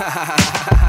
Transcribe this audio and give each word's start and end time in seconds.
ha 0.00 0.08
ha 0.08 0.24
ha 0.24 0.36
ha 0.64 0.79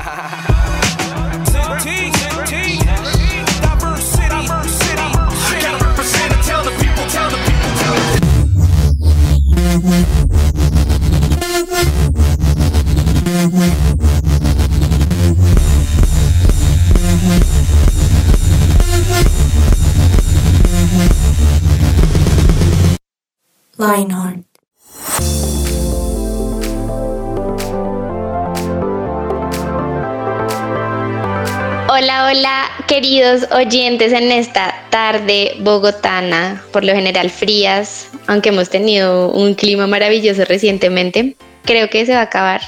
queridos 33.01 33.47
oyentes 33.51 34.13
en 34.13 34.31
esta 34.31 34.75
tarde 34.91 35.55
bogotana, 35.61 36.63
por 36.71 36.85
lo 36.85 36.93
general 36.93 37.31
frías, 37.31 38.11
aunque 38.27 38.49
hemos 38.49 38.69
tenido 38.69 39.31
un 39.31 39.55
clima 39.55 39.87
maravilloso 39.87 40.45
recientemente. 40.45 41.35
Creo 41.65 41.89
que 41.89 42.05
se 42.05 42.13
va 42.13 42.19
a 42.19 42.23
acabar. 42.23 42.61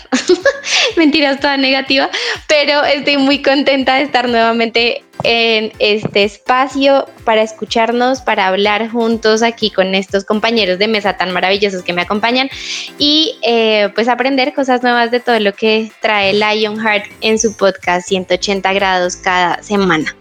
Mentiras, 0.98 1.40
toda 1.40 1.58
negativa, 1.58 2.10
pero 2.48 2.84
estoy 2.84 3.18
muy 3.18 3.44
contenta 3.44 3.98
de 3.98 4.02
estar 4.02 4.28
nuevamente 4.28 5.04
en 5.24 5.72
este 5.80 6.24
espacio 6.24 7.08
para 7.24 7.42
escucharnos, 7.42 8.22
para 8.22 8.48
hablar 8.48 8.90
juntos 8.90 9.42
aquí 9.42 9.72
con 9.72 9.96
estos 9.96 10.26
compañeros 10.26 10.80
de 10.80 10.88
mesa 10.88 11.18
tan 11.18 11.32
maravillosos 11.32 11.82
que 11.84 11.94
me 11.94 12.02
acompañan 12.02 12.50
y 12.98 13.38
eh, 13.42 13.90
pues 13.96 14.08
aprender 14.08 14.54
cosas 14.54 14.84
nuevas 14.84 15.12
de 15.12 15.20
todo 15.20 15.40
lo 15.40 15.54
que 15.54 15.92
trae 16.02 16.34
Lionheart 16.34 17.06
en 17.22 17.40
su 17.40 17.56
podcast 17.56 18.08
180 18.08 18.74
grados 18.74 19.16
cada 19.16 19.62
semana. 19.64 20.16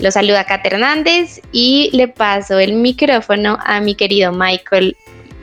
Lo 0.00 0.10
saluda 0.12 0.44
Kat 0.44 0.64
Hernández 0.64 1.40
y 1.50 1.90
le 1.92 2.06
paso 2.06 2.58
el 2.58 2.74
micrófono 2.74 3.58
a 3.64 3.80
mi 3.80 3.96
querido 3.96 4.32
Michael 4.32 4.96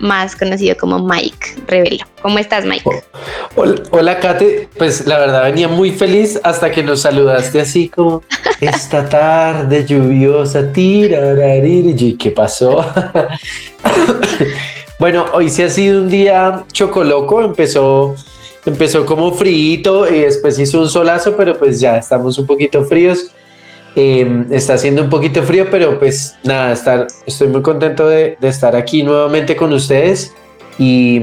más 0.06 0.36
conocido 0.36 0.78
como 0.78 1.00
Mike 1.00 1.64
Revelo. 1.68 2.06
¿Cómo 2.22 2.40
estás, 2.40 2.66
Mike? 2.66 2.90
Hola, 3.92 4.20
Kate. 4.20 4.70
Pues 4.78 5.06
la 5.06 5.20
verdad 5.20 5.44
venía 5.44 5.68
muy 5.68 5.92
feliz 5.92 6.40
hasta 6.44 6.72
que 6.72 6.84
nos 6.84 7.02
saludaste 7.02 7.60
así 7.60 7.90
como 7.90 8.24
esta 8.62 9.10
tarde 9.10 9.86
lluviosa, 9.86 10.72
tirarariri. 10.72 12.16
¿Qué 12.16 12.32
pasó? 12.32 12.86
bueno, 15.00 15.26
hoy 15.34 15.50
sí 15.50 15.64
ha 15.64 15.70
sido 15.70 16.02
un 16.02 16.10
día 16.10 16.64
chocoloco. 16.72 17.42
Empezó, 17.42 18.16
empezó 18.66 19.06
como 19.06 19.34
frío 19.34 20.10
y 20.10 20.20
después 20.22 20.58
hizo 20.60 20.80
un 20.80 20.90
solazo, 20.90 21.36
pero 21.36 21.58
pues 21.58 21.80
ya 21.80 21.98
estamos 21.98 22.38
un 22.38 22.46
poquito 22.46 22.86
fríos. 22.86 23.32
Em, 23.96 24.46
está 24.52 24.74
haciendo 24.74 25.04
un 25.04 25.10
poquito 25.10 25.42
frío, 25.44 25.68
pero 25.72 25.98
pues 25.98 26.36
nada, 26.44 26.74
estar, 26.74 27.08
estoy 27.26 27.48
muy 27.48 27.62
contento 27.62 28.08
de, 28.08 28.38
estar 28.42 28.76
aquí 28.76 29.04
nuevamente 29.04 29.56
con 29.56 29.72
ustedes. 29.72 30.34
Y, 30.78 31.22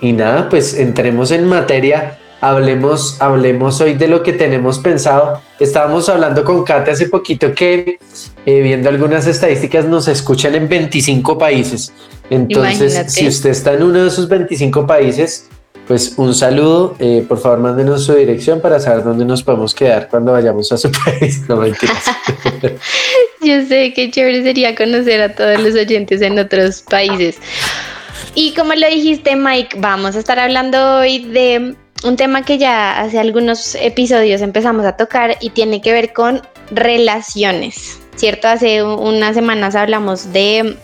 nada, 0.00 0.48
pues 0.48 0.74
entremos 0.74 1.30
en 1.30 1.46
materia. 1.46 2.18
Hablemos, 2.40 3.20
hablemos 3.20 3.80
hoy 3.80 3.94
de 3.94 4.08
lo 4.08 4.22
que 4.22 4.32
tenemos 4.32 4.78
pensado. 4.78 5.42
Estábamos 5.60 6.08
hablando 6.08 6.44
con 6.44 6.64
Kate 6.64 6.90
hace 6.90 7.08
poquito 7.08 7.52
que, 7.54 7.98
eh, 8.46 8.60
viendo 8.60 8.88
algunas 8.88 9.26
estadísticas, 9.26 9.84
nos 9.84 10.08
escuchan 10.08 10.54
en 10.54 10.68
25 10.68 11.36
países. 11.36 11.92
Entonces, 12.30 13.12
si 13.12 13.26
usted 13.26 13.50
está 13.50 13.74
en 13.74 13.82
uno 13.82 14.02
de 14.02 14.08
esos 14.08 14.28
25 14.28 14.86
países, 14.86 15.48
pues 15.86 16.14
un 16.16 16.34
saludo, 16.34 16.96
eh, 16.98 17.24
por 17.28 17.38
favor 17.38 17.60
mándenos 17.60 18.04
su 18.04 18.14
dirección 18.14 18.60
para 18.60 18.80
saber 18.80 19.04
dónde 19.04 19.24
nos 19.24 19.42
podemos 19.42 19.74
quedar 19.74 20.08
cuando 20.08 20.32
vayamos 20.32 20.70
a 20.72 20.76
su 20.76 20.90
país. 21.04 21.42
No 21.48 21.56
mentiras. 21.56 22.04
Yo 23.40 23.64
sé 23.66 23.92
que 23.94 24.10
chévere 24.10 24.42
sería 24.42 24.74
conocer 24.74 25.20
a 25.22 25.34
todos 25.34 25.60
los 25.60 25.74
oyentes 25.74 26.20
en 26.22 26.38
otros 26.38 26.82
países. 26.82 27.38
Y 28.34 28.52
como 28.54 28.74
lo 28.74 28.88
dijiste, 28.88 29.36
Mike, 29.36 29.78
vamos 29.78 30.16
a 30.16 30.18
estar 30.18 30.38
hablando 30.38 30.98
hoy 30.98 31.24
de 31.26 31.74
un 32.04 32.16
tema 32.16 32.44
que 32.44 32.58
ya 32.58 33.00
hace 33.00 33.18
algunos 33.18 33.74
episodios 33.76 34.42
empezamos 34.42 34.84
a 34.84 34.96
tocar 34.96 35.36
y 35.40 35.50
tiene 35.50 35.80
que 35.80 35.92
ver 35.92 36.12
con 36.12 36.42
relaciones. 36.70 38.00
¿Cierto? 38.16 38.48
Hace 38.48 38.82
unas 38.82 39.34
semanas 39.34 39.74
hablamos 39.74 40.32
de 40.32 40.76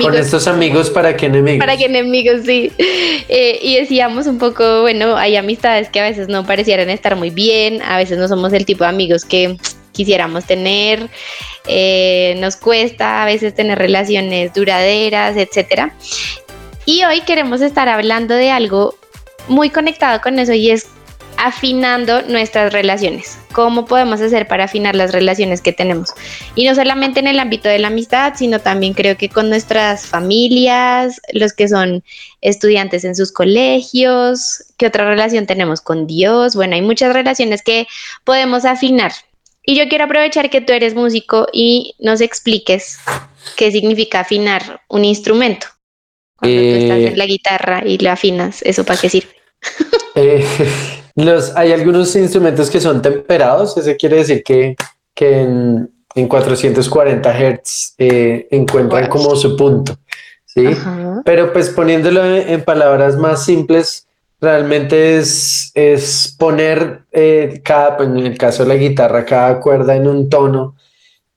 con 0.00 0.14
estos 0.14 0.46
amigos, 0.46 0.90
¿para 0.90 1.16
qué 1.16 1.26
enemigos? 1.26 1.60
Para 1.60 1.76
qué 1.76 1.86
enemigos, 1.86 2.42
sí. 2.44 2.72
Eh, 3.32 3.58
y 3.62 3.76
decíamos 3.76 4.26
un 4.26 4.38
poco, 4.38 4.82
bueno, 4.82 5.16
hay 5.16 5.36
amistades 5.36 5.88
que 5.88 6.00
a 6.00 6.02
veces 6.02 6.28
no 6.28 6.44
parecieran 6.44 6.90
estar 6.90 7.16
muy 7.16 7.30
bien, 7.30 7.80
a 7.82 7.96
veces 7.96 8.18
no 8.18 8.26
somos 8.26 8.52
el 8.52 8.64
tipo 8.64 8.84
de 8.84 8.90
amigos 8.90 9.24
que 9.24 9.56
quisiéramos 9.92 10.46
tener, 10.46 11.08
eh, 11.66 12.34
nos 12.38 12.56
cuesta 12.56 13.22
a 13.22 13.26
veces 13.26 13.54
tener 13.54 13.78
relaciones 13.78 14.52
duraderas, 14.52 15.36
etcétera. 15.36 15.94
Y 16.86 17.04
hoy 17.04 17.20
queremos 17.20 17.60
estar 17.60 17.88
hablando 17.88 18.34
de 18.34 18.50
algo 18.50 18.96
muy 19.48 19.70
conectado 19.70 20.20
con 20.20 20.38
eso 20.38 20.52
y 20.52 20.70
es 20.70 20.88
afinando 21.40 22.20
nuestras 22.22 22.72
relaciones. 22.72 23.38
¿Cómo 23.52 23.86
podemos 23.86 24.20
hacer 24.20 24.46
para 24.46 24.64
afinar 24.64 24.94
las 24.94 25.12
relaciones 25.12 25.62
que 25.62 25.72
tenemos? 25.72 26.10
Y 26.54 26.66
no 26.66 26.74
solamente 26.74 27.18
en 27.20 27.26
el 27.26 27.40
ámbito 27.40 27.68
de 27.68 27.78
la 27.78 27.88
amistad, 27.88 28.34
sino 28.36 28.60
también 28.60 28.92
creo 28.92 29.16
que 29.16 29.30
con 29.30 29.48
nuestras 29.48 30.06
familias, 30.06 31.20
los 31.32 31.54
que 31.54 31.66
son 31.66 32.04
estudiantes 32.42 33.04
en 33.04 33.16
sus 33.16 33.32
colegios, 33.32 34.64
qué 34.76 34.86
otra 34.86 35.08
relación 35.08 35.46
tenemos 35.46 35.80
con 35.80 36.06
Dios. 36.06 36.54
Bueno, 36.54 36.74
hay 36.74 36.82
muchas 36.82 37.14
relaciones 37.14 37.62
que 37.62 37.86
podemos 38.24 38.66
afinar. 38.66 39.12
Y 39.64 39.76
yo 39.76 39.88
quiero 39.88 40.04
aprovechar 40.04 40.50
que 40.50 40.60
tú 40.60 40.74
eres 40.74 40.94
músico 40.94 41.46
y 41.52 41.94
nos 41.98 42.20
expliques 42.20 42.98
qué 43.56 43.72
significa 43.72 44.20
afinar 44.20 44.82
un 44.88 45.06
instrumento. 45.06 45.68
Cuando 46.36 46.60
tú 46.60 46.68
estás 46.68 46.98
en 46.98 47.12
eh, 47.12 47.16
la 47.16 47.26
guitarra 47.26 47.82
y 47.86 47.96
lo 47.96 48.10
afinas, 48.10 48.60
¿eso 48.62 48.84
para 48.84 49.00
qué 49.00 49.08
sirve? 49.08 49.30
Eh, 50.16 50.44
los, 51.14 51.56
hay 51.56 51.72
algunos 51.72 52.14
instrumentos 52.16 52.70
que 52.70 52.80
son 52.80 53.02
temperados, 53.02 53.76
eso 53.76 53.90
quiere 53.98 54.16
decir 54.16 54.42
que, 54.42 54.76
que 55.14 55.40
en, 55.42 55.90
en 56.14 56.28
440 56.28 57.32
Hz 57.32 57.94
eh, 57.98 58.48
encuentran 58.50 59.08
como 59.08 59.34
su 59.36 59.56
punto, 59.56 59.96
¿sí? 60.44 60.64
Pero 61.24 61.52
pues 61.52 61.70
poniéndolo 61.70 62.24
en, 62.24 62.62
palabras 62.62 63.16
más 63.16 63.44
simples, 63.44 64.06
realmente 64.40 65.18
es, 65.18 65.70
es 65.74 66.34
poner 66.38 67.02
eh, 67.12 67.60
cada, 67.64 67.96
pues, 67.96 68.08
en 68.08 68.18
el 68.18 68.38
caso 68.38 68.62
de 68.62 68.70
la 68.70 68.76
guitarra, 68.76 69.24
cada 69.24 69.60
cuerda 69.60 69.94
en 69.94 70.06
un 70.06 70.28
tono 70.28 70.74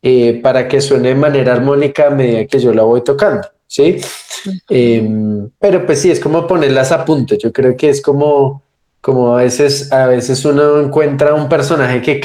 eh, 0.01 0.39
para 0.41 0.67
que 0.67 0.81
suene 0.81 1.09
de 1.09 1.15
manera 1.15 1.53
armónica 1.53 2.07
a 2.07 2.09
medida 2.09 2.45
que 2.45 2.59
yo 2.59 2.73
la 2.73 2.83
voy 2.83 3.03
tocando, 3.03 3.47
¿sí? 3.67 4.01
Em, 4.69 5.49
pero 5.59 5.85
pues 5.85 6.01
sí, 6.01 6.11
es 6.11 6.19
como 6.19 6.45
ponerlas 6.47 6.91
a 6.91 7.05
punto, 7.05 7.35
yo 7.35 7.53
creo 7.53 7.77
que 7.77 7.89
es 7.89 8.01
como 8.01 8.61
como 9.03 9.35
a 9.35 9.43
veces, 9.43 9.91
a 9.91 10.07
veces 10.07 10.45
uno 10.45 10.79
encuentra 10.79 11.33
un 11.33 11.49
personaje 11.49 12.01
que, 12.01 12.21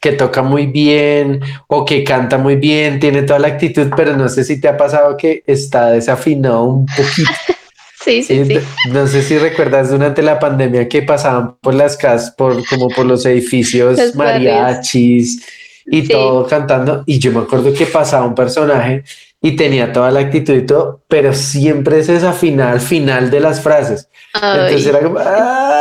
que 0.00 0.12
toca 0.12 0.40
muy 0.40 0.64
bien 0.64 1.40
o 1.66 1.84
que 1.84 2.02
canta 2.04 2.38
muy 2.38 2.56
bien, 2.56 2.98
tiene 2.98 3.20
toda 3.24 3.38
la 3.38 3.48
actitud, 3.48 3.88
pero 3.94 4.16
no 4.16 4.30
sé 4.30 4.42
si 4.42 4.58
te 4.58 4.66
ha 4.66 4.78
pasado 4.78 5.14
que 5.18 5.42
está 5.46 5.90
desafinado 5.90 6.64
un 6.64 6.86
poquito. 6.86 7.30
Sí, 8.04 8.20
sí, 8.24 8.44
sí, 8.46 8.58
No 8.90 9.06
sé 9.06 9.22
si 9.22 9.38
recuerdas 9.38 9.90
durante 9.90 10.22
la 10.22 10.40
pandemia 10.40 10.88
que 10.88 11.02
pasaban 11.02 11.54
por 11.60 11.72
las 11.72 11.96
casas, 11.96 12.32
por, 12.32 12.66
como 12.66 12.88
por 12.88 13.06
los 13.06 13.24
edificios 13.26 14.16
mariachis 14.16 15.46
y 15.86 16.08
todo 16.08 16.44
cantando. 16.48 17.04
Y 17.06 17.20
yo 17.20 17.30
me 17.30 17.38
acuerdo 17.38 17.72
que 17.72 17.86
pasaba 17.86 18.26
un 18.26 18.34
personaje 18.34 19.04
y 19.40 19.56
tenía 19.56 19.92
toda 19.92 20.10
la 20.10 20.18
actitud 20.18 20.54
y 20.54 20.66
todo, 20.66 21.02
pero 21.06 21.32
siempre 21.32 22.00
es 22.00 22.08
esa 22.08 22.32
final, 22.32 22.80
final 22.80 23.30
de 23.30 23.38
las 23.38 23.60
frases. 23.60 24.08
Entonces 24.34 24.86
era 24.86 25.00
como, 25.00 25.18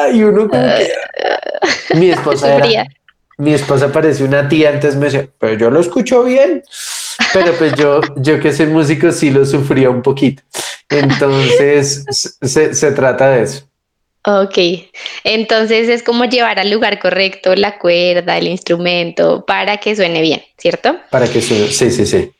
ay, 0.03 0.23
uno 0.23 0.47
como 0.47 0.64
que... 0.64 0.91
Mi 1.96 2.09
esposa 2.09 2.55
era, 2.55 2.87
mi 3.37 3.53
esposa 3.53 3.91
parecía 3.91 4.28
una 4.28 4.47
tía, 4.47 4.70
antes 4.70 4.96
me 4.96 5.05
decía, 5.05 5.28
pero 5.40 5.58
yo 5.58 5.72
lo 5.72 5.79
escucho 5.79 6.23
bien. 6.23 6.64
Pero 7.34 7.53
pues 7.53 7.73
yo, 7.75 8.02
yo 8.17 8.40
que 8.40 8.53
soy 8.53 8.67
músico 8.67 9.11
sí 9.11 9.31
lo 9.31 9.46
sufría 9.46 9.90
un 9.90 10.03
poquito. 10.03 10.43
Entonces 10.90 12.05
se, 12.41 12.75
se 12.75 12.91
trata 12.91 13.31
de 13.31 13.43
eso. 13.43 13.66
Ok, 14.23 14.55
entonces 15.23 15.90
es 15.90 16.03
como 16.03 16.25
llevar 16.25 16.59
al 16.59 16.70
lugar 16.70 16.99
correcto 16.99 17.55
la 17.55 17.79
cuerda, 17.79 18.37
el 18.37 18.47
instrumento, 18.47 19.43
para 19.47 19.78
que 19.78 19.96
suene 19.96 20.22
bien, 20.22 20.43
¿cierto? 20.59 20.97
Para 21.09 21.28
que 21.28 21.41
suene, 21.41 21.70
sí, 21.70 21.90
sí, 21.90 22.05
sí. 22.05 22.31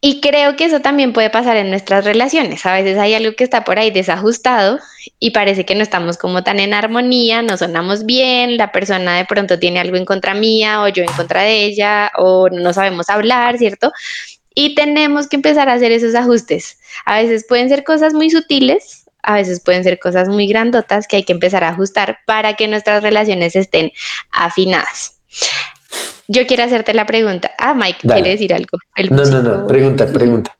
Y 0.00 0.20
creo 0.20 0.54
que 0.54 0.64
eso 0.64 0.80
también 0.80 1.12
puede 1.12 1.28
pasar 1.28 1.56
en 1.56 1.70
nuestras 1.70 2.04
relaciones. 2.04 2.64
A 2.66 2.74
veces 2.74 2.98
hay 2.98 3.14
algo 3.14 3.34
que 3.34 3.42
está 3.42 3.64
por 3.64 3.80
ahí 3.80 3.90
desajustado 3.90 4.78
y 5.18 5.30
parece 5.30 5.64
que 5.64 5.74
no 5.74 5.82
estamos 5.82 6.16
como 6.16 6.44
tan 6.44 6.60
en 6.60 6.72
armonía, 6.72 7.42
no 7.42 7.56
sonamos 7.56 8.06
bien, 8.06 8.56
la 8.56 8.70
persona 8.70 9.16
de 9.16 9.24
pronto 9.24 9.58
tiene 9.58 9.80
algo 9.80 9.96
en 9.96 10.04
contra 10.04 10.34
mía 10.34 10.82
o 10.82 10.88
yo 10.88 11.02
en 11.02 11.12
contra 11.12 11.42
de 11.42 11.64
ella 11.64 12.12
o 12.16 12.48
no 12.48 12.72
sabemos 12.72 13.08
hablar, 13.08 13.58
¿cierto? 13.58 13.90
Y 14.54 14.76
tenemos 14.76 15.28
que 15.28 15.36
empezar 15.36 15.68
a 15.68 15.74
hacer 15.74 15.90
esos 15.90 16.14
ajustes. 16.14 16.78
A 17.04 17.20
veces 17.20 17.44
pueden 17.48 17.68
ser 17.68 17.82
cosas 17.82 18.14
muy 18.14 18.30
sutiles 18.30 19.04
a 19.22 19.34
veces 19.34 19.60
pueden 19.60 19.84
ser 19.84 19.98
cosas 19.98 20.28
muy 20.28 20.46
grandotas 20.46 21.06
que 21.06 21.16
hay 21.16 21.24
que 21.24 21.32
empezar 21.32 21.62
a 21.64 21.70
ajustar 21.70 22.20
para 22.24 22.54
que 22.54 22.68
nuestras 22.68 23.02
relaciones 23.02 23.56
estén 23.56 23.92
afinadas. 24.30 25.17
Yo 26.28 26.46
quiero 26.46 26.64
hacerte 26.64 26.92
la 26.92 27.06
pregunta. 27.06 27.50
Ah, 27.58 27.72
Mike, 27.72 28.06
¿quiere 28.06 28.30
decir 28.30 28.52
algo? 28.52 28.78
no, 29.10 29.24
no, 29.24 29.42
no, 29.42 29.66
pregunta, 29.66 30.06
pregunta. 30.06 30.56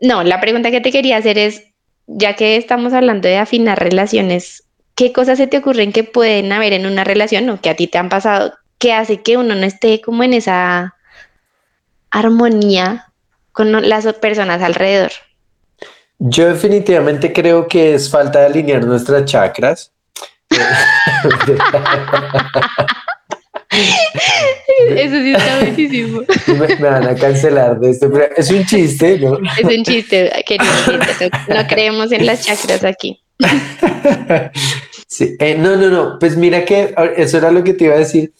No, 0.00 0.22
la 0.22 0.40
pregunta 0.40 0.70
que 0.70 0.80
te 0.80 0.92
quería 0.92 1.16
hacer 1.16 1.36
es, 1.36 1.64
ya 2.06 2.36
que 2.36 2.56
estamos 2.56 2.92
hablando 2.92 3.26
de 3.26 3.38
afinar 3.38 3.80
relaciones, 3.80 4.62
¿qué 4.94 5.12
cosas 5.12 5.38
se 5.38 5.48
te 5.48 5.58
ocurren 5.58 5.92
que 5.92 6.04
pueden 6.04 6.52
haber 6.52 6.72
en 6.72 6.86
una 6.86 7.02
relación 7.02 7.50
o 7.50 7.60
que 7.60 7.70
a 7.70 7.74
ti 7.74 7.88
te 7.88 7.98
han 7.98 8.08
pasado 8.08 8.54
que 8.78 8.92
hace 8.92 9.20
que 9.20 9.36
uno 9.36 9.56
no 9.56 9.66
esté 9.66 10.00
como 10.00 10.22
en 10.22 10.32
esa 10.32 10.94
armonía 12.10 13.08
con 13.50 13.88
las 13.88 14.06
personas 14.14 14.62
alrededor? 14.62 15.10
Yo 16.20 16.46
definitivamente 16.46 17.32
creo 17.32 17.66
que 17.66 17.94
es 17.94 18.08
falta 18.08 18.40
de 18.40 18.46
alinear 18.46 18.84
nuestras 18.84 19.24
chakras. 19.24 19.92
Eso 24.88 25.14
sí 25.16 25.32
está 25.32 25.58
buenísimo. 25.60 26.22
Me, 26.46 26.74
van 26.76 27.08
a 27.08 27.14
cancelar 27.14 27.78
de 27.80 27.90
esto, 27.90 28.10
pero 28.10 28.28
es 28.36 28.50
un 28.50 28.64
chiste, 28.64 29.18
¿no? 29.18 29.38
Es 29.58 29.64
un 29.64 29.84
chiste, 29.84 30.30
querido. 30.46 30.72
No, 31.48 31.66
creemos 31.66 32.12
en 32.12 32.26
las 32.26 32.44
chakras 32.44 32.84
aquí. 32.84 33.20
Sí, 35.06 35.36
eh, 35.38 35.56
no, 35.56 35.76
no, 35.76 35.90
no. 35.90 36.18
Pues 36.18 36.36
mira 36.36 36.64
que 36.64 36.92
eso 37.16 37.38
era 37.38 37.52
lo 37.52 37.62
que 37.62 37.74
te 37.74 37.84
iba 37.84 37.94
a 37.94 37.98
decir. 37.98 38.32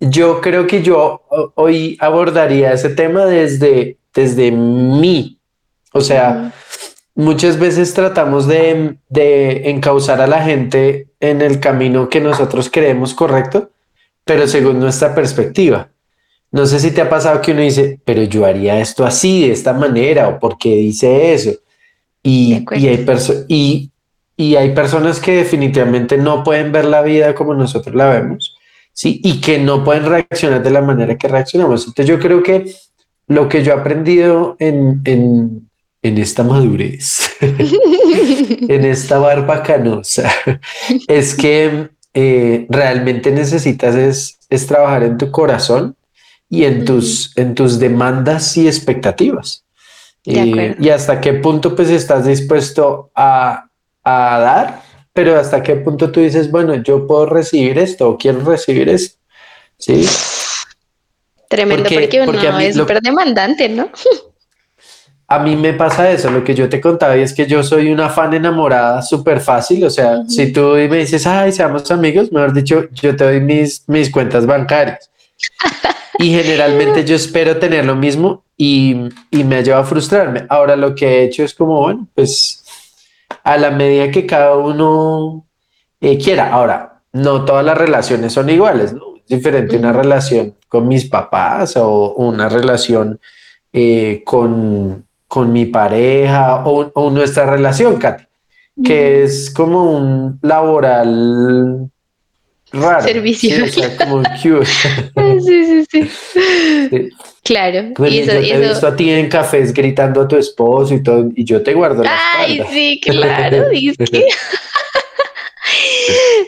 Yo 0.00 0.40
creo 0.40 0.66
que 0.66 0.82
yo 0.82 1.22
hoy 1.54 1.98
abordaría 2.00 2.72
ese 2.72 2.90
tema 2.90 3.26
desde, 3.26 3.98
desde 4.14 4.50
mí. 4.50 5.38
O 5.92 6.00
sea, 6.00 6.52
muchas 7.14 7.58
veces 7.58 7.92
tratamos 7.94 8.46
de, 8.46 8.96
de 9.08 9.68
encauzar 9.70 10.20
a 10.20 10.26
la 10.26 10.42
gente 10.42 11.08
en 11.20 11.42
el 11.42 11.60
camino 11.60 12.08
que 12.08 12.20
nosotros 12.20 12.70
creemos 12.70 13.14
correcto, 13.14 13.70
pero 14.24 14.46
según 14.46 14.80
nuestra 14.80 15.14
perspectiva. 15.14 15.88
No 16.50 16.66
sé 16.66 16.78
si 16.78 16.92
te 16.92 17.00
ha 17.00 17.10
pasado 17.10 17.40
que 17.40 17.52
uno 17.52 17.62
dice, 17.62 18.00
pero 18.04 18.22
yo 18.22 18.46
haría 18.46 18.78
esto 18.78 19.04
así, 19.04 19.46
de 19.46 19.52
esta 19.52 19.72
manera, 19.72 20.28
o 20.28 20.38
por 20.38 20.56
qué 20.56 20.76
dice 20.76 21.34
eso. 21.34 21.50
Y, 22.22 22.64
y 22.72 22.86
hay, 22.86 23.06
y, 23.48 23.90
y 24.36 24.56
hay 24.56 24.74
personas 24.74 25.20
que 25.20 25.32
definitivamente 25.32 26.16
no 26.16 26.44
pueden 26.44 26.72
ver 26.72 26.84
la 26.84 27.02
vida 27.02 27.34
como 27.34 27.54
nosotros 27.54 27.94
la 27.94 28.08
vemos, 28.08 28.56
¿sí? 28.92 29.20
Y 29.24 29.40
que 29.40 29.58
no 29.58 29.84
pueden 29.84 30.06
reaccionar 30.06 30.62
de 30.62 30.70
la 30.70 30.80
manera 30.80 31.18
que 31.18 31.28
reaccionamos. 31.28 31.86
Entonces 31.86 32.06
yo 32.06 32.18
creo 32.18 32.42
que 32.42 32.72
lo 33.26 33.48
que 33.48 33.62
yo 33.62 33.72
he 33.72 33.76
aprendido 33.76 34.56
en, 34.58 35.02
en, 35.04 35.68
en 36.02 36.18
esta 36.18 36.44
madurez, 36.44 37.30
en 37.40 38.84
esta 38.84 39.18
barba 39.18 39.62
canosa, 39.62 40.30
es 41.08 41.34
que 41.34 41.90
eh, 42.14 42.66
realmente 42.68 43.32
necesitas 43.32 43.96
es, 43.96 44.38
es, 44.48 44.66
trabajar 44.66 45.02
en 45.02 45.18
tu 45.18 45.30
corazón 45.32 45.96
y 46.48 46.64
en, 46.64 46.84
tus, 46.84 47.36
en 47.36 47.54
tus 47.54 47.80
demandas 47.80 48.56
y 48.56 48.68
expectativas. 48.68 49.64
Eh, 50.24 50.76
y 50.78 50.88
hasta 50.88 51.20
qué 51.20 51.34
punto 51.34 51.76
pues 51.76 51.90
estás 51.90 52.24
dispuesto 52.24 53.10
a, 53.14 53.66
a, 54.02 54.38
dar, 54.38 54.82
pero 55.12 55.38
hasta 55.38 55.62
qué 55.62 55.76
punto 55.76 56.10
tú 56.10 56.20
dices, 56.20 56.50
bueno, 56.50 56.74
yo 56.76 57.06
puedo 57.06 57.26
recibir 57.26 57.78
esto 57.78 58.08
o 58.08 58.16
quiero 58.16 58.40
recibir 58.40 58.88
esto. 58.88 59.18
Sí. 59.76 60.06
Tremendo, 61.48 61.90
porque, 61.92 62.22
uno 62.22 62.58
es 62.60 62.76
súper 62.76 63.00
demandante, 63.00 63.68
¿no? 63.68 63.90
A 65.26 65.38
mí 65.38 65.56
me 65.56 65.72
pasa 65.72 66.10
eso, 66.10 66.30
lo 66.30 66.44
que 66.44 66.54
yo 66.54 66.68
te 66.68 66.80
contaba, 66.80 67.16
y 67.16 67.22
es 67.22 67.32
que 67.32 67.46
yo 67.46 67.62
soy 67.62 67.90
una 67.90 68.10
fan 68.10 68.34
enamorada 68.34 69.00
súper 69.02 69.40
fácil, 69.40 69.84
o 69.84 69.90
sea, 69.90 70.22
si 70.28 70.52
tú 70.52 70.74
me 70.74 70.98
dices, 70.98 71.26
ay, 71.26 71.50
seamos 71.52 71.90
amigos, 71.90 72.30
mejor 72.30 72.52
dicho, 72.52 72.88
yo 72.92 73.16
te 73.16 73.24
doy 73.24 73.40
mis, 73.40 73.84
mis 73.88 74.10
cuentas 74.10 74.44
bancarias. 74.44 75.10
y 76.18 76.30
generalmente 76.30 77.04
yo 77.04 77.16
espero 77.16 77.56
tener 77.56 77.86
lo 77.86 77.96
mismo 77.96 78.44
y, 78.56 79.08
y 79.30 79.44
me 79.44 79.62
lleva 79.64 79.80
a 79.80 79.84
frustrarme. 79.84 80.46
Ahora 80.48 80.76
lo 80.76 80.94
que 80.94 81.06
he 81.06 81.24
hecho 81.24 81.42
es 81.42 81.54
como, 81.54 81.80
bueno, 81.80 82.06
pues 82.14 82.64
a 83.42 83.56
la 83.56 83.70
medida 83.70 84.10
que 84.10 84.26
cada 84.26 84.56
uno 84.56 85.46
eh, 86.00 86.18
quiera. 86.18 86.52
Ahora, 86.52 87.02
no 87.12 87.44
todas 87.44 87.64
las 87.64 87.78
relaciones 87.78 88.32
son 88.32 88.50
iguales, 88.50 88.92
¿no? 88.92 89.16
Es 89.16 89.26
diferente 89.26 89.76
una 89.76 89.92
relación 89.92 90.54
con 90.68 90.88
mis 90.88 91.06
papás 91.06 91.76
o 91.76 92.14
una 92.14 92.48
relación 92.48 93.20
eh, 93.72 94.22
con, 94.24 95.03
con 95.34 95.52
mi 95.52 95.66
pareja 95.66 96.62
o, 96.64 97.10
nuestra 97.10 97.44
relación, 97.44 97.96
Katy, 97.96 98.22
que 98.84 99.24
es 99.24 99.50
como 99.50 99.82
un 99.90 100.38
laboral 100.42 101.90
raro. 102.70 103.02
Servicio. 103.02 103.66
Sí, 103.66 103.82
como 103.98 104.18
cute. 104.40 104.64
sí, 105.40 105.84
sí, 105.90 106.08
sí, 106.08 107.10
Claro. 107.42 107.88
y 108.08 108.18
eso, 108.18 108.34
yo 108.34 108.40
te 108.42 108.54
he 108.54 108.60
visto 108.60 108.86
a 108.86 108.94
ti 108.94 109.10
en 109.10 109.28
cafés 109.28 109.74
gritando 109.74 110.20
a 110.20 110.28
tu 110.28 110.36
esposo 110.36 110.94
y 110.94 111.02
todo, 111.02 111.28
y 111.34 111.44
yo 111.44 111.64
te 111.64 111.74
guardo 111.74 112.04
la 112.04 112.16
Ay, 112.38 112.62
sí, 112.70 113.00
claro. 113.02 113.64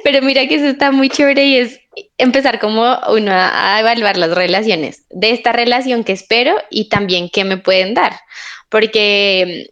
Pero 0.05 0.23
mira 0.23 0.47
que 0.47 0.55
eso 0.55 0.67
está 0.67 0.93
muy 0.93 1.09
chévere 1.09 1.45
y 1.45 1.57
es 1.57 1.81
empezar 2.19 2.61
como 2.61 2.83
uno 3.09 3.33
a 3.33 3.81
evaluar 3.81 4.17
las 4.17 4.31
relaciones 4.31 5.07
de 5.11 5.31
esta 5.31 5.51
relación 5.51 6.05
que 6.05 6.13
espero 6.13 6.55
y 6.71 6.89
también 6.89 7.29
qué 7.33 7.43
me 7.43 7.57
pueden 7.57 7.95
dar 7.95 8.13
porque 8.69 9.69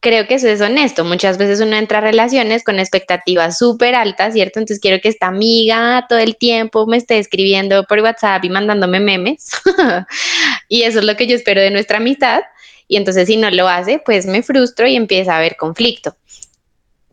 creo 0.00 0.26
que 0.26 0.34
eso 0.34 0.48
es 0.48 0.60
honesto. 0.60 1.04
Muchas 1.04 1.38
veces 1.38 1.60
uno 1.60 1.76
entra 1.76 1.98
a 1.98 2.00
relaciones 2.02 2.62
con 2.64 2.78
expectativas 2.78 3.58
súper 3.58 3.94
altas, 3.94 4.34
¿cierto? 4.34 4.58
Entonces 4.58 4.80
quiero 4.80 5.00
que 5.00 5.08
esta 5.08 5.26
amiga 5.26 6.06
todo 6.08 6.18
el 6.18 6.36
tiempo 6.36 6.86
me 6.86 6.96
esté 6.96 7.18
escribiendo 7.18 7.84
por 7.84 8.00
WhatsApp 8.00 8.44
y 8.44 8.50
mandándome 8.50 9.00
memes. 9.00 9.50
y 10.68 10.82
eso 10.82 11.00
es 11.00 11.04
lo 11.04 11.16
que 11.16 11.26
yo 11.26 11.36
espero 11.36 11.60
de 11.60 11.70
nuestra 11.70 11.98
amistad. 11.98 12.40
Y 12.86 12.96
entonces 12.96 13.26
si 13.26 13.36
no 13.36 13.50
lo 13.50 13.68
hace, 13.68 14.00
pues 14.04 14.26
me 14.26 14.42
frustro 14.42 14.86
y 14.86 14.96
empieza 14.96 15.34
a 15.34 15.38
haber 15.38 15.56
conflicto. 15.56 16.16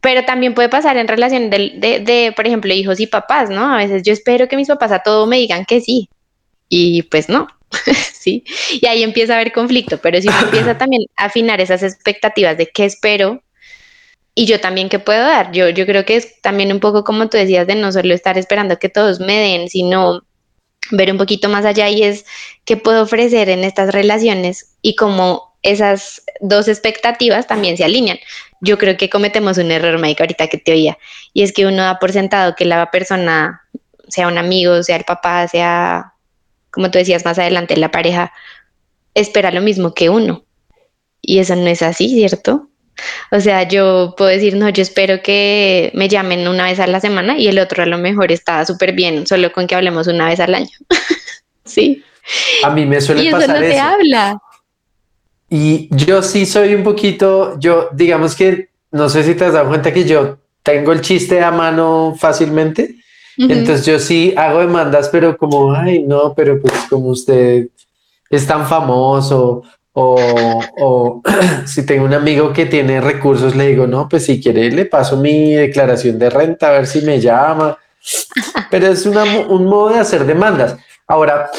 Pero 0.01 0.24
también 0.24 0.54
puede 0.54 0.69
pasar 0.69 0.98
en 0.98 1.07
relación 1.07 1.50
de, 1.50 1.74
de, 1.78 2.00
de, 2.00 2.31
por 2.36 2.45
ejemplo, 2.45 2.71
hijos 2.74 3.00
y 3.00 3.07
papás, 3.07 3.50
¿no? 3.50 3.74
A 3.74 3.78
veces 3.78 4.04
yo 4.04 4.13
espero 4.13 4.48
que 4.48 4.56
mis 4.56 4.68
papás 4.68 4.92
a 4.92 5.00
todo 5.00 5.25
me 5.25 5.38
digan 5.38 5.66
que 5.66 5.81
sí. 5.81 6.10
Y 6.70 7.04
pues 7.04 7.30
no, 7.30 7.48
¿sí? 8.14 8.44
Y 8.72 8.86
ahí 8.88 9.04
empieza 9.04 9.34
a 9.34 9.36
haber 9.38 9.52
conflicto, 9.52 9.98
pero 10.00 10.22
si 10.22 10.28
uno 10.28 10.40
empieza 10.44 10.78
también 10.78 11.04
a 11.18 11.26
afinar 11.26 11.62
esas 11.62 11.84
expectativas 11.84 12.58
de 12.58 12.68
qué 12.68 12.86
espero 12.86 13.44
y 14.34 14.46
yo 14.46 14.60
también 14.60 14.90
qué 14.90 15.00
puedo 15.00 15.22
dar, 15.22 15.52
yo, 15.52 15.70
yo 15.70 15.86
creo 15.86 16.06
que 16.06 16.18
es 16.18 16.42
también 16.42 16.72
un 16.72 16.80
poco 16.80 17.04
como 17.04 17.30
tú 17.30 17.38
decías 17.38 17.68
de 17.68 17.76
no 17.76 17.92
solo 17.92 18.14
estar 18.14 18.38
esperando 18.38 18.78
que 18.80 18.90
todos 18.90 19.20
me 19.20 19.38
den, 19.38 19.69
sino 19.69 20.24
ver 20.92 21.12
un 21.12 21.18
poquito 21.18 21.50
más 21.50 21.66
allá 21.66 21.90
y 21.90 22.04
es 22.04 22.26
qué 22.64 22.78
puedo 22.78 23.04
ofrecer 23.04 23.50
en 23.50 23.64
estas 23.64 23.94
relaciones 23.94 24.76
y 24.81 24.95
cómo 24.95 25.56
esas 25.62 26.24
dos 26.42 26.68
expectativas 26.68 27.48
también 27.48 27.76
se 27.76 27.84
alinean. 27.84 28.19
Yo 28.62 28.78
creo 28.78 28.98
que 28.98 29.10
cometemos 29.10 29.57
un 29.57 29.72
error, 29.72 30.00
Mike, 30.00 30.22
ahorita 30.22 30.48
que 30.48 30.57
te 30.57 30.72
oía, 30.72 30.98
y 31.34 31.44
es 31.44 31.54
que 31.54 31.66
uno 31.66 31.84
da 31.84 32.00
por 32.00 32.12
sentado 32.12 32.56
que 32.56 32.66
la 32.66 32.92
persona, 32.92 33.62
sea 34.07 34.28
un 34.28 34.38
amigo, 34.38 34.84
sea 34.84 34.95
el 34.95 35.04
papá, 35.04 35.48
sea 35.48 36.14
como 36.76 36.92
tú 36.92 37.00
decías 37.00 37.26
más 37.26 37.40
adelante, 37.40 37.76
la 37.78 37.90
pareja 37.90 38.32
espera 39.16 39.50
lo 39.50 39.62
mismo 39.62 39.94
que 39.94 40.10
uno. 40.10 40.44
Y 41.22 41.40
eso 41.40 41.56
no 41.56 41.66
es 41.68 41.82
así, 41.82 42.10
¿cierto? 42.10 42.70
O 43.32 43.40
sea, 43.40 43.68
yo 43.68 44.14
puedo 44.18 44.30
decir, 44.30 44.56
no, 44.56 44.70
yo 44.70 44.82
espero 44.82 45.22
que 45.24 45.92
me 45.96 46.08
llamen 46.08 46.48
una 46.48 46.66
vez 46.66 46.80
a 46.80 46.88
la 46.88 47.00
semana 47.00 47.38
y 47.38 47.48
el 47.48 47.60
otro 47.60 47.82
a 47.82 47.86
lo 47.86 47.98
mejor 47.98 48.32
está 48.32 48.64
súper 48.66 48.94
bien, 48.94 49.26
solo 49.26 49.52
con 49.52 49.68
que 49.68 49.76
hablemos 49.76 50.08
una 50.08 50.28
vez 50.28 50.40
al 50.40 50.54
año. 50.54 50.78
sí. 51.66 52.04
A 52.64 52.70
mí 52.70 52.86
me 52.86 53.02
suele 53.02 53.24
y 53.24 53.28
eso 53.28 53.48
no 53.48 53.60
te 53.60 53.80
habla. 53.80 54.38
Y 55.50 55.88
yo 55.96 56.22
sí 56.22 56.46
soy 56.46 56.76
un 56.76 56.84
poquito, 56.84 57.58
yo 57.60 57.90
digamos 57.94 58.36
que, 58.36 58.70
no 58.92 59.10
sé 59.10 59.24
si 59.24 59.36
te 59.36 59.46
has 59.46 59.54
dado 59.54 59.70
cuenta 59.70 59.94
que 59.94 60.06
yo 60.06 60.38
tengo 60.64 60.92
el 60.92 61.02
chiste 61.02 61.42
a 61.42 61.52
mano 61.52 62.16
fácilmente. 62.18 62.96
Entonces 63.37 63.85
yo 63.85 63.99
sí 63.99 64.33
hago 64.37 64.59
demandas, 64.59 65.09
pero 65.09 65.37
como, 65.37 65.73
ay, 65.73 66.04
no, 66.04 66.33
pero 66.33 66.61
pues 66.61 66.73
como 66.89 67.09
usted 67.09 67.68
es 68.30 68.47
tan 68.47 68.65
famoso 68.65 69.63
o, 69.94 70.61
o 70.77 71.21
si 71.65 71.85
tengo 71.85 72.06
un 72.06 72.13
amigo 72.13 72.54
que 72.54 72.65
tiene 72.65 73.01
recursos, 73.01 73.56
le 73.56 73.68
digo, 73.68 73.87
no, 73.87 74.07
pues 74.07 74.25
si 74.25 74.42
quiere 74.42 74.69
le 74.71 74.85
paso 74.85 75.18
mi 75.18 75.54
declaración 75.54 76.19
de 76.19 76.30
renta 76.30 76.69
a 76.69 76.71
ver 76.71 76.87
si 76.87 77.01
me 77.01 77.19
llama. 77.19 77.77
Pero 78.71 78.87
es 78.87 79.06
una, 79.06 79.23
un 79.47 79.65
modo 79.65 79.89
de 79.89 79.99
hacer 79.99 80.25
demandas. 80.25 80.77
Ahora, 81.07 81.49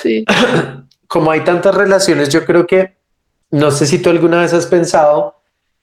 como 1.06 1.30
hay 1.30 1.40
tantas 1.40 1.74
relaciones, 1.74 2.28
yo 2.30 2.44
creo 2.44 2.66
que, 2.66 2.96
no 3.50 3.70
sé 3.70 3.86
si 3.86 3.98
tú 3.98 4.10
alguna 4.10 4.40
vez 4.40 4.52
has 4.52 4.66
pensado 4.66 5.36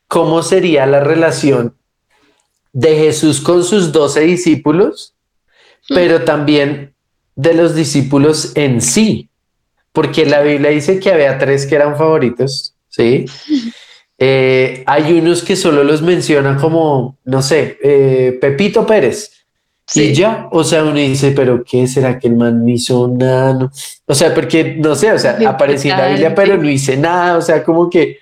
cómo 0.07 0.43
sería 0.43 0.85
la 0.85 0.99
relación 0.99 1.75
de 2.71 2.95
Jesús 2.95 3.39
con 3.39 3.63
sus 3.63 3.91
doce 3.91 4.21
discípulos 4.21 5.15
pero 5.89 6.23
también 6.23 6.93
de 7.35 7.53
los 7.53 7.75
discípulos 7.75 8.51
en 8.55 8.81
sí, 8.81 9.29
porque 9.91 10.25
la 10.25 10.41
Biblia 10.41 10.71
dice 10.71 10.99
que 10.99 11.11
había 11.11 11.37
tres 11.37 11.65
que 11.65 11.75
eran 11.75 11.97
favoritos, 11.97 12.75
¿sí? 12.89 13.25
eh, 14.17 14.83
hay 14.85 15.13
unos 15.13 15.43
que 15.43 15.55
solo 15.55 15.83
los 15.83 16.01
menciona 16.01 16.57
como, 16.57 17.17
no 17.25 17.41
sé, 17.41 17.77
eh, 17.83 18.37
Pepito 18.39 18.85
Pérez. 18.85 19.31
Y 19.95 20.13
ya, 20.13 20.47
o 20.51 20.63
sea, 20.63 20.83
uno 20.83 20.93
dice, 20.93 21.31
pero 21.35 21.63
¿qué 21.63 21.85
será 21.87 22.17
que 22.17 22.27
el 22.27 22.35
man 22.35 22.63
no 22.63 22.69
hizo 22.69 23.07
nada? 23.07 23.69
O 24.05 24.15
sea, 24.15 24.33
porque 24.33 24.77
no 24.79 24.95
sé, 24.95 25.11
o 25.11 25.19
sea, 25.19 25.37
aparecí 25.45 25.89
en 25.89 25.97
la 25.97 26.07
Biblia, 26.07 26.33
pero 26.33 26.57
no 26.57 26.69
hice 26.69 26.95
nada, 26.95 27.37
o 27.37 27.41
sea, 27.41 27.63
como 27.63 27.89
que 27.89 28.19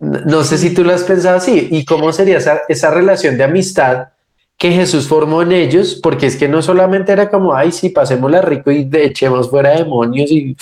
no 0.00 0.44
sé 0.44 0.58
si 0.58 0.74
tú 0.74 0.84
lo 0.84 0.92
has 0.92 1.02
pensado 1.02 1.38
así. 1.38 1.68
¿Y 1.70 1.84
cómo 1.84 2.12
sería 2.12 2.38
esa, 2.38 2.60
esa 2.68 2.90
relación 2.90 3.36
de 3.38 3.44
amistad 3.44 4.08
que 4.58 4.72
Jesús 4.72 5.06
formó 5.06 5.42
en 5.42 5.52
ellos? 5.52 5.98
Porque 6.02 6.26
es 6.26 6.36
que 6.36 6.48
no 6.48 6.62
solamente 6.62 7.12
era 7.12 7.30
como, 7.30 7.54
ay, 7.54 7.72
sí, 7.72 7.90
pasémosla 7.90 8.42
rico 8.42 8.70
y 8.70 8.84
de 8.84 9.04
echemos 9.04 9.50
fuera 9.50 9.70
demonios 9.70 10.30
y 10.30 10.56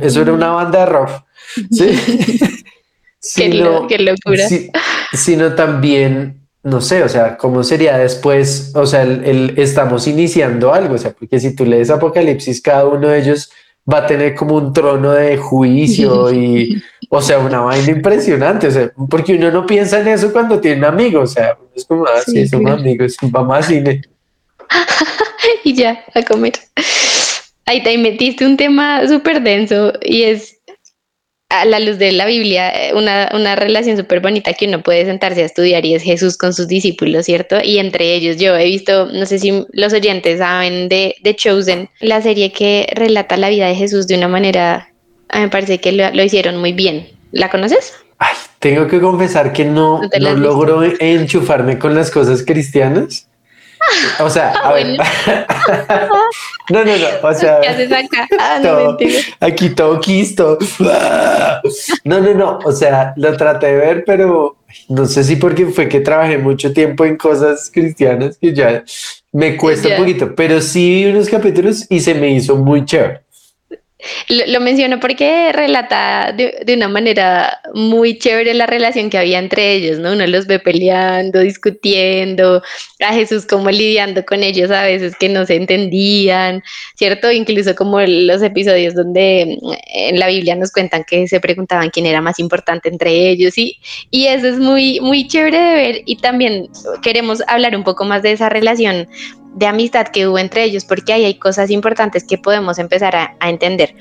eso 0.00 0.22
era 0.22 0.32
una 0.32 0.50
banda 0.50 0.80
de 0.80 0.86
rock. 0.86 1.10
¿sí? 1.70 2.64
qué, 3.88 3.98
locura. 3.98 4.44
sino 5.12 5.54
también, 5.54 6.40
no 6.62 6.80
sé, 6.80 7.02
o 7.02 7.08
sea, 7.08 7.36
¿cómo 7.36 7.64
sería 7.64 7.98
después? 7.98 8.72
O 8.74 8.86
sea, 8.86 9.02
el, 9.02 9.54
estamos 9.56 10.06
iniciando 10.06 10.72
algo, 10.72 10.94
o 10.94 10.98
sea, 10.98 11.12
porque 11.12 11.40
si 11.40 11.54
tú 11.54 11.64
lees 11.64 11.90
Apocalipsis, 11.90 12.60
cada 12.62 12.86
uno 12.86 13.08
de 13.08 13.20
ellos 13.20 13.50
va 13.90 13.98
a 13.98 14.06
tener 14.06 14.34
como 14.34 14.56
un 14.56 14.72
trono 14.72 15.12
de 15.12 15.36
juicio 15.36 16.32
y, 16.32 16.82
o 17.14 17.20
sea, 17.20 17.38
una 17.38 17.60
vaina 17.60 17.90
impresionante, 17.90 18.68
o 18.68 18.70
sea, 18.70 18.90
porque 19.10 19.34
uno 19.34 19.50
no 19.50 19.66
piensa 19.66 20.00
en 20.00 20.08
eso 20.08 20.32
cuando 20.32 20.58
tiene 20.58 20.86
amigos, 20.86 21.30
o 21.30 21.34
sea, 21.34 21.58
es 21.76 21.84
como, 21.84 22.06
ah, 22.06 22.22
sí, 22.24 22.48
somos 22.48 22.72
amigos, 22.72 23.18
vamos 23.20 23.58
a 23.58 23.62
cine. 23.62 24.00
y 25.64 25.74
ya, 25.74 26.02
a 26.14 26.22
comer. 26.22 26.54
Ahí 27.66 27.82
te 27.82 27.98
metiste 27.98 28.46
un 28.46 28.56
tema 28.56 29.06
súper 29.06 29.42
denso 29.42 29.92
y 30.00 30.22
es 30.22 30.58
a 31.50 31.66
la 31.66 31.80
luz 31.80 31.98
de 31.98 32.12
la 32.12 32.24
Biblia, 32.24 32.70
eh, 32.70 32.94
una, 32.94 33.30
una 33.34 33.56
relación 33.56 33.98
súper 33.98 34.20
bonita 34.20 34.54
que 34.54 34.66
uno 34.66 34.82
puede 34.82 35.04
sentarse 35.04 35.42
a 35.42 35.46
estudiar 35.46 35.84
y 35.84 35.94
es 35.94 36.02
Jesús 36.02 36.38
con 36.38 36.54
sus 36.54 36.66
discípulos, 36.66 37.26
¿cierto? 37.26 37.58
Y 37.62 37.78
entre 37.78 38.14
ellos 38.14 38.38
yo 38.38 38.56
he 38.56 38.64
visto, 38.64 39.04
no 39.12 39.26
sé 39.26 39.38
si 39.38 39.66
los 39.70 39.92
oyentes 39.92 40.38
saben 40.38 40.88
de, 40.88 41.14
de 41.22 41.36
Chosen, 41.36 41.90
la 42.00 42.22
serie 42.22 42.52
que 42.52 42.88
relata 42.94 43.36
la 43.36 43.50
vida 43.50 43.68
de 43.68 43.74
Jesús 43.74 44.06
de 44.06 44.16
una 44.16 44.28
manera, 44.28 44.91
me 45.40 45.48
parece 45.48 45.80
que 45.80 45.92
lo, 45.92 46.10
lo 46.12 46.22
hicieron 46.22 46.58
muy 46.58 46.72
bien. 46.72 47.08
¿La 47.32 47.50
conoces? 47.50 47.94
Ay, 48.18 48.36
tengo 48.58 48.86
que 48.86 49.00
confesar 49.00 49.52
que 49.52 49.64
no, 49.64 50.00
no 50.20 50.34
logro 50.34 50.82
enchufarme 50.84 51.78
con 51.78 51.94
las 51.94 52.10
cosas 52.10 52.44
cristianas. 52.44 53.26
O 54.20 54.30
sea, 54.30 54.50
a 54.50 54.72
ver. 54.72 54.86
no, 56.70 56.84
no, 56.84 56.96
no. 56.96 57.28
O 57.28 57.34
sea, 57.34 57.60
¿qué 57.60 57.68
haces 57.68 57.92
acá? 57.92 58.28
Ah, 58.38 58.60
no, 58.62 58.96
aquí 59.40 59.70
todo 59.70 60.00
quisto. 60.00 60.58
no, 62.04 62.20
no, 62.20 62.34
no. 62.34 62.58
O 62.64 62.72
sea, 62.72 63.12
lo 63.16 63.36
traté 63.36 63.66
de 63.68 63.76
ver, 63.76 64.04
pero 64.06 64.58
no 64.88 65.06
sé 65.06 65.24
si 65.24 65.36
porque 65.36 65.66
fue 65.66 65.88
que 65.88 66.00
trabajé 66.00 66.38
mucho 66.38 66.72
tiempo 66.72 67.04
en 67.04 67.16
cosas 67.16 67.70
cristianas 67.72 68.38
que 68.38 68.54
ya 68.54 68.84
me 69.32 69.56
cuesta 69.56 69.88
un 69.88 69.96
poquito, 69.96 70.34
pero 70.34 70.60
sí 70.60 71.04
vi 71.04 71.10
unos 71.10 71.28
capítulos 71.28 71.86
y 71.90 72.00
se 72.00 72.14
me 72.14 72.30
hizo 72.30 72.56
muy 72.56 72.84
chévere. 72.84 73.21
Lo, 74.28 74.60
menciono 74.60 75.00
porque 75.00 75.52
relata 75.52 76.32
de, 76.32 76.60
de, 76.64 76.74
una 76.74 76.88
manera 76.88 77.60
muy 77.74 78.18
chévere 78.18 78.54
la 78.54 78.66
relación 78.66 79.10
que 79.10 79.18
había 79.18 79.38
entre 79.38 79.72
ellos, 79.72 79.98
¿no? 79.98 80.12
Uno 80.12 80.26
los 80.26 80.46
ve 80.46 80.58
peleando, 80.58 81.40
discutiendo, 81.40 82.62
a 83.00 83.12
Jesús 83.12 83.46
como 83.46 83.70
lidiando 83.70 84.24
con 84.24 84.42
ellos 84.42 84.70
a 84.70 84.84
veces 84.84 85.14
que 85.16 85.28
no 85.28 85.46
se 85.46 85.56
entendían, 85.56 86.62
¿cierto? 86.96 87.30
Incluso 87.30 87.74
como 87.74 88.00
los 88.00 88.42
episodios 88.42 88.94
donde 88.94 89.58
mm, 89.60 89.72
en 89.94 90.18
la 90.18 90.28
Biblia 90.28 90.56
nos 90.56 90.72
cuentan 90.72 91.04
que 91.04 91.28
se 91.28 91.40
preguntaban 91.40 91.90
quién 91.90 92.06
era 92.06 92.20
más 92.20 92.38
importante 92.38 92.88
entre 92.88 93.30
ellos 93.30 93.56
y, 93.58 93.78
y 94.10 94.26
eso 94.26 94.48
es 94.48 94.58
muy, 94.58 95.00
muy 95.00 95.26
chévere 95.28 95.58
de 95.58 95.74
ver 95.74 96.02
y 96.06 96.16
también 96.16 96.68
queremos 97.02 97.42
hablar 97.46 97.76
un 97.76 97.84
poco 97.84 98.04
más 98.04 98.22
de 98.22 98.32
esa 98.32 98.48
relación 98.48 99.08
de 99.54 99.66
amistad 99.66 100.08
que 100.08 100.26
hubo 100.26 100.38
entre 100.38 100.64
ellos, 100.64 100.84
porque 100.84 101.12
ahí 101.12 101.24
hay 101.24 101.34
cosas 101.34 101.70
importantes 101.70 102.24
que 102.24 102.38
podemos 102.38 102.78
empezar 102.78 103.14
a, 103.16 103.36
entender. 103.40 103.94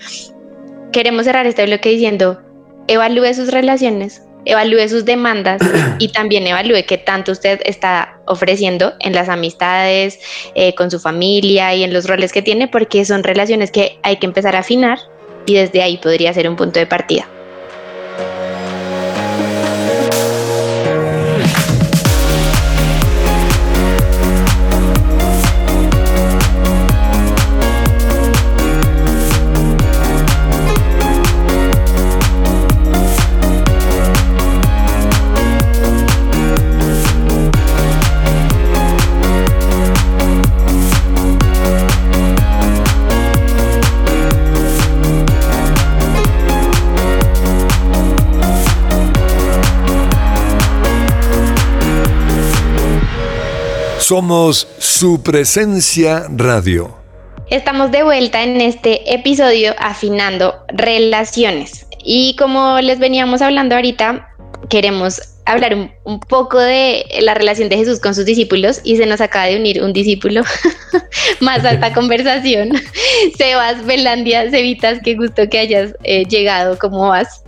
Queremos 0.91 1.25
cerrar 1.25 1.47
este 1.47 1.65
bloque 1.65 1.89
diciendo, 1.89 2.41
evalúe 2.87 3.33
sus 3.33 3.51
relaciones, 3.51 4.21
evalúe 4.45 4.87
sus 4.87 5.05
demandas 5.05 5.61
y 5.99 6.09
también 6.09 6.47
evalúe 6.47 6.85
qué 6.87 6.97
tanto 6.97 7.31
usted 7.31 7.59
está 7.65 8.19
ofreciendo 8.25 8.93
en 8.99 9.13
las 9.13 9.29
amistades, 9.29 10.19
eh, 10.55 10.73
con 10.75 10.91
su 10.91 10.99
familia 10.99 11.73
y 11.75 11.83
en 11.83 11.93
los 11.93 12.07
roles 12.07 12.31
que 12.31 12.41
tiene, 12.41 12.67
porque 12.67 13.05
son 13.05 13.23
relaciones 13.23 13.71
que 13.71 13.99
hay 14.03 14.17
que 14.17 14.25
empezar 14.25 14.55
a 14.55 14.59
afinar 14.59 14.99
y 15.45 15.55
desde 15.55 15.81
ahí 15.81 15.97
podría 15.97 16.33
ser 16.33 16.49
un 16.49 16.55
punto 16.55 16.79
de 16.79 16.85
partida. 16.85 17.27
Somos 54.11 54.67
su 54.77 55.23
presencia 55.23 56.25
radio. 56.35 56.93
Estamos 57.49 57.91
de 57.91 58.03
vuelta 58.03 58.43
en 58.43 58.59
este 58.59 59.13
episodio 59.13 59.71
afinando 59.79 60.53
relaciones. 60.67 61.87
Y 62.03 62.35
como 62.35 62.81
les 62.81 62.99
veníamos 62.99 63.41
hablando 63.41 63.75
ahorita, 63.75 64.27
queremos 64.67 65.21
hablar 65.45 65.93
un, 66.03 66.19
poco 66.19 66.59
de 66.59 67.05
la 67.21 67.35
relación 67.35 67.69
de 67.69 67.77
Jesús 67.77 68.01
con 68.01 68.13
sus 68.13 68.25
discípulos 68.25 68.81
y 68.83 68.97
se 68.97 69.05
nos 69.05 69.21
acaba 69.21 69.45
de 69.45 69.55
unir 69.55 69.81
un 69.81 69.93
discípulo 69.93 70.41
más 71.39 71.63
a 71.63 71.71
esta 71.71 71.93
conversación. 71.97 72.71
Sebas, 73.37 73.85
Belandia, 73.85 74.51
Cevitas, 74.51 74.99
qué 75.05 75.15
gusto 75.15 75.43
que 75.49 75.57
hayas 75.57 75.95
eh, 76.03 76.25
llegado. 76.25 76.77
¿Cómo 76.77 77.07
vas? 77.07 77.45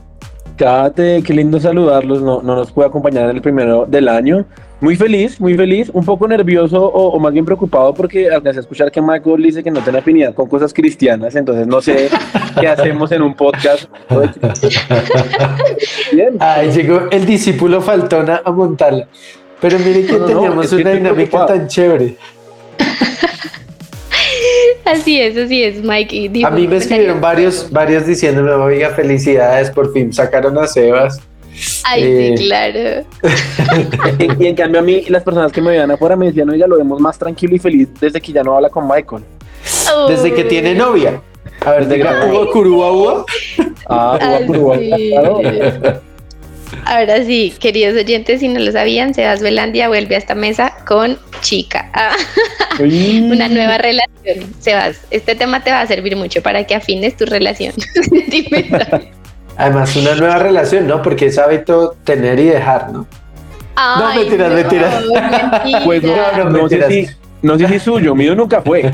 Cállate, 0.56 1.24
qué 1.24 1.34
lindo 1.34 1.60
saludarlos. 1.60 2.22
No, 2.22 2.42
no 2.42 2.56
nos 2.56 2.72
puede 2.72 2.88
acompañar 2.88 3.30
en 3.30 3.36
el 3.36 3.42
primero 3.42 3.86
del 3.86 4.08
año, 4.08 4.46
muy 4.84 4.98
feliz, 4.98 5.40
muy 5.40 5.54
feliz, 5.54 5.90
un 5.94 6.04
poco 6.04 6.28
nervioso 6.28 6.84
o, 6.86 7.18
más 7.18 7.32
bien 7.32 7.46
preocupado 7.46 7.94
porque 7.94 8.30
alcancé 8.30 8.60
a 8.60 8.62
escuchar 8.64 8.92
que 8.92 9.02
Michael 9.02 9.42
dice 9.42 9.64
que 9.64 9.72
no 9.72 9.80
tiene 9.80 10.00
afinidad 10.00 10.34
con 10.34 10.50
cosas 10.50 10.74
cristianas, 10.74 11.34
entonces 11.36 11.66
no 11.66 11.82
sé 11.82 12.10
qué 12.60 12.68
hacemos 12.68 13.10
en 13.14 13.22
un 13.22 13.34
podcast. 13.34 13.86
bien. 16.12 16.36
Ay, 16.38 16.72
llegó 16.72 17.08
el 17.12 17.26
discípulo 17.26 17.82
faltona 17.82 18.42
a 18.44 18.52
montarla. 18.52 19.08
Pero 19.62 19.80
mire 19.80 20.06
que 20.06 20.16
teníamos 20.16 20.74
una 20.74 20.92
dinámica 20.92 21.46
tan 21.46 21.66
chévere. 21.66 22.18
Así 24.84 25.22
es, 25.22 25.38
así 25.38 25.64
es, 25.64 25.82
Mike. 25.82 26.44
a 26.46 26.50
mí 26.52 26.68
me 26.68 26.76
escribieron 26.76 27.22
varios, 27.22 27.72
varios 27.72 28.06
diciéndome, 28.06 28.52
oiga, 28.52 28.90
felicidades, 28.90 29.72
por 29.72 29.94
fin 29.94 30.12
sacaron 30.12 30.58
a 30.58 30.68
Sebas. 30.68 31.22
Ay, 31.84 32.04
sí, 32.04 32.08
eh, 32.08 32.36
claro. 32.38 33.06
y 34.40 34.48
en 34.48 34.56
cambio 34.56 34.80
a 34.80 34.84
mí, 34.84 35.04
las 35.08 35.24
personas 35.24 35.52
que 35.52 35.62
me 35.62 35.72
veían 35.72 35.92
afuera 35.92 36.16
me 36.16 36.28
decían, 36.28 36.50
oiga, 36.50 36.68
lo 36.68 36.78
vemos 36.78 37.00
más 37.00 37.18
tranquilo 37.18 37.56
y 37.56 37.60
feliz 37.60 37.90
desde 38.00 38.20
que 38.22 38.32
ya 38.32 38.44
no 38.44 38.56
habla 38.56 38.70
con 38.70 38.88
Michael. 38.88 39.24
Desde 40.08 40.34
que 40.34 40.44
tiene 40.46 40.74
novia. 40.74 41.22
A 41.66 41.72
ver, 41.72 41.88
de 41.88 42.02
Uva 42.02 42.52
Curuba 42.52 43.26
Ah, 43.88 44.40
Uva 44.48 44.80
Ahora 46.86 47.24
sí, 47.24 47.54
queridos 47.60 47.96
oyentes, 47.96 48.40
si 48.40 48.48
no 48.48 48.60
lo 48.60 48.72
sabían, 48.72 49.14
Sebas 49.14 49.42
Velandia 49.42 49.88
vuelve 49.88 50.16
a 50.16 50.18
esta 50.18 50.36
mesa 50.36 50.74
con 50.86 51.18
chica. 51.42 51.90
Ah, 51.94 52.16
una 52.80 53.48
nueva 53.48 53.78
relación. 53.78 54.54
Sebas, 54.60 55.00
este 55.12 55.36
tema 55.36 55.64
te 55.64 55.72
va 55.72 55.82
a 55.82 55.88
servir 55.88 56.16
mucho 56.16 56.42
para 56.42 56.66
que 56.66 56.76
afines 56.76 57.16
tu 57.16 57.26
relación. 57.26 57.74
Además, 59.58 59.96
una 59.96 60.16
nueva 60.16 60.38
relación, 60.38 60.88
¿no? 60.88 61.02
Porque 61.02 61.28
es 61.28 61.38
hábito 61.38 61.96
tener 62.04 62.40
y 62.40 62.46
dejar, 62.46 62.92
¿no? 62.92 63.06
no, 63.76 64.16
mentiras, 64.16 64.50
no, 64.50 64.56
mentiras. 64.56 65.04
Pues 65.86 66.04
no, 66.04 66.50
no, 66.50 66.70
sé 66.70 66.88
si, 66.88 67.08
no 67.42 67.58
sé 67.58 67.68
si 67.68 67.80
suyo, 67.80 68.16
mío 68.16 68.36
nunca 68.36 68.62
fue. 68.62 68.82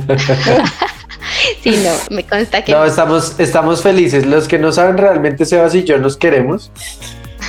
sí, 1.63 1.83
no, 1.83 2.15
me 2.15 2.23
consta 2.23 2.63
que. 2.63 2.71
No, 2.71 2.85
estamos, 2.85 3.39
estamos 3.39 3.81
felices. 3.81 4.25
Los 4.25 4.47
que 4.47 4.59
no 4.59 4.71
saben 4.71 4.97
realmente, 4.97 5.45
Sebas 5.45 5.75
y 5.75 5.83
yo 5.83 5.97
nos 5.97 6.17
queremos. 6.17 6.71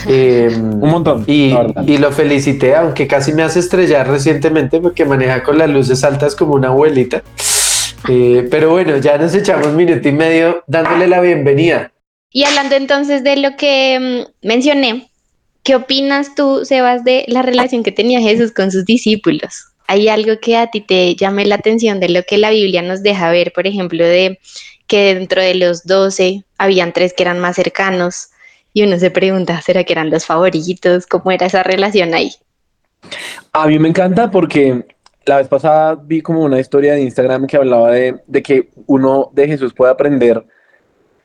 Em, 0.07 0.75
un 0.83 0.91
montón. 0.91 1.25
Y, 1.27 1.55
y, 1.87 1.99
lo 1.99 2.13
felicité, 2.13 2.75
aunque 2.75 3.07
casi 3.07 3.33
me 3.33 3.43
hace 3.43 3.61
estrellar 3.61 4.09
recientemente 4.09 4.81
porque 4.81 5.05
maneja 5.05 5.43
con 5.43 5.59
las 5.59 5.69
luces 5.69 6.03
altas 6.05 6.35
como 6.35 6.55
una 6.55 6.69
abuelita. 6.69 7.23
Eh, 8.09 8.49
pero 8.51 8.71
bueno, 8.71 8.97
ya 8.97 9.19
nos 9.19 9.35
echamos 9.35 9.67
un 9.67 9.77
minuto 9.77 10.09
y 10.09 10.13
medio 10.13 10.65
dándole 10.67 11.07
la 11.07 11.21
bienvenida. 11.21 11.93
Y 12.33 12.45
hablando 12.45 12.77
entonces 12.77 13.25
de 13.25 13.37
lo 13.37 13.57
que 13.57 13.99
mm, 13.99 14.47
mencioné, 14.47 15.11
¿qué 15.65 15.75
opinas 15.75 16.35
tú, 16.35 16.65
Sebas, 16.65 17.05
de 17.05 17.25
la 17.27 17.43
relación 17.43 17.83
que 17.83 17.93
tenía 17.93 18.21
Jesús 18.21 18.53
con 18.53 18.71
sus 18.71 18.85
discípulos? 18.85 19.67
¿Hay 19.89 20.09
algo 20.09 20.39
que 20.41 20.57
a 20.57 20.69
ti 20.69 20.81
te 20.81 21.17
llame 21.17 21.45
la 21.45 21.57
atención 21.57 21.99
de 21.99 22.09
lo 22.09 22.23
que 22.23 22.39
la 22.39 22.51
Biblia 22.51 22.83
nos 22.83 23.03
deja 23.03 23.31
ver, 23.31 23.53
por 23.53 23.67
ejemplo, 23.67 24.05
de 24.05 24.39
que 24.87 25.15
dentro 25.15 25.43
de 25.43 25.55
los 25.55 25.85
doce 25.85 26.45
habían 26.59 26.93
tres 26.93 27.13
que 27.13 27.25
eran 27.25 27.41
más 27.41 27.57
cercanos 27.57 28.29
y 28.73 28.85
uno 28.85 28.99
se 29.01 29.11
pregunta, 29.11 29.61
¿será 29.61 29.83
que 29.83 29.93
eran 29.93 30.11
los 30.11 30.25
favoritos? 30.25 31.07
¿Cómo 31.07 31.33
era 31.33 31.47
esa 31.47 31.65
relación 31.65 32.15
ahí? 32.15 32.33
A 33.53 33.67
mí 33.67 33.81
me 33.81 33.89
encanta 33.89 34.31
porque 34.31 34.85
la 35.27 35.39
vez 35.39 35.49
pasada 35.49 35.97
vi 35.97 36.21
como 36.21 36.45
una 36.45 36.61
historia 36.61 36.93
de 36.93 37.03
Instagram 37.03 37.49
que 37.49 37.57
hablaba 37.57 37.91
de, 37.91 38.21
de 38.29 38.43
que 38.43 38.69
uno 38.87 39.31
de 39.33 39.49
Jesús 39.49 39.75
puede 39.75 39.91
aprender 39.91 40.45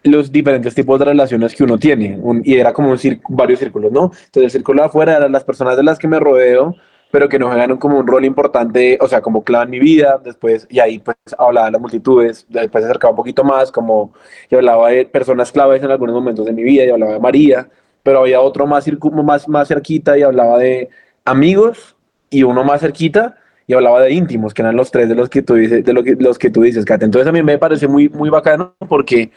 los 0.05 0.31
diferentes 0.31 0.75
tipos 0.75 0.99
de 0.99 1.05
relaciones 1.05 1.55
que 1.55 1.63
uno 1.63 1.77
tiene. 1.77 2.19
y 2.43 2.55
era 2.55 2.73
como 2.73 2.91
un 2.91 2.99
varios 3.29 3.59
círculos, 3.59 3.91
¿no? 3.91 4.11
Entonces 4.25 4.43
el 4.43 4.51
círculo 4.51 4.81
de 4.83 4.87
afuera 4.87 5.17
eran 5.17 5.31
las 5.31 5.43
personas 5.43 5.75
de 5.75 5.83
las 5.83 5.97
que 5.97 6.07
me 6.07 6.19
rodeo, 6.19 6.75
pero 7.11 7.27
que 7.29 7.39
no 7.39 7.47
juegan 7.47 7.77
como 7.77 7.99
un 7.99 8.07
rol 8.07 8.25
importante, 8.25 8.97
o 9.01 9.07
sea, 9.07 9.21
como 9.21 9.43
clave 9.43 9.65
en 9.65 9.71
mi 9.71 9.79
vida, 9.79 10.19
después, 10.23 10.67
y 10.69 10.79
ahí 10.79 10.99
pues 10.99 11.17
hablaba 11.37 11.67
de 11.67 11.71
las 11.73 11.81
multitudes, 11.81 12.45
después 12.49 12.83
se 12.83 12.89
acercaba 12.89 13.11
un 13.11 13.17
poquito 13.17 13.43
más, 13.43 13.71
como, 13.71 14.13
y 14.49 14.55
hablaba 14.55 14.89
de 14.89 15.05
personas 15.05 15.51
claves 15.51 15.81
en 15.81 15.91
algunos 15.91 16.13
momentos 16.13 16.45
de 16.45 16.53
mi 16.53 16.63
vida, 16.63 16.83
y 16.83 16.89
hablaba 16.89 17.13
de 17.13 17.19
María, 17.19 17.69
pero 18.03 18.19
había 18.19 18.41
otro 18.41 18.67
más, 18.67 18.85
más, 19.23 19.47
más 19.47 19.67
cerquita 19.67 20.17
y 20.17 20.23
hablaba 20.23 20.57
de 20.59 20.89
amigos, 21.23 21.95
y 22.29 22.43
uno 22.43 22.63
más 22.63 22.81
cerquita, 22.81 23.37
y 23.67 23.73
hablaba 23.73 24.01
de 24.01 24.11
íntimos, 24.13 24.53
que 24.53 24.61
eran 24.61 24.75
los 24.75 24.91
tres 24.91 25.09
de 25.09 25.15
los 25.15 25.29
que 25.29 25.41
tú 25.41 25.55
dices, 25.55 25.83
de 25.83 25.93
lo 25.93 26.03
que, 26.03 26.15
los 26.19 26.37
que 26.37 26.49
tú 26.49 26.61
dices, 26.61 26.85
Kate. 26.85 27.05
Entonces 27.05 27.27
a 27.27 27.31
mí 27.31 27.41
me 27.41 27.57
parece 27.57 27.87
muy, 27.87 28.09
muy 28.09 28.29
bacano 28.29 28.75
porque 28.87 29.31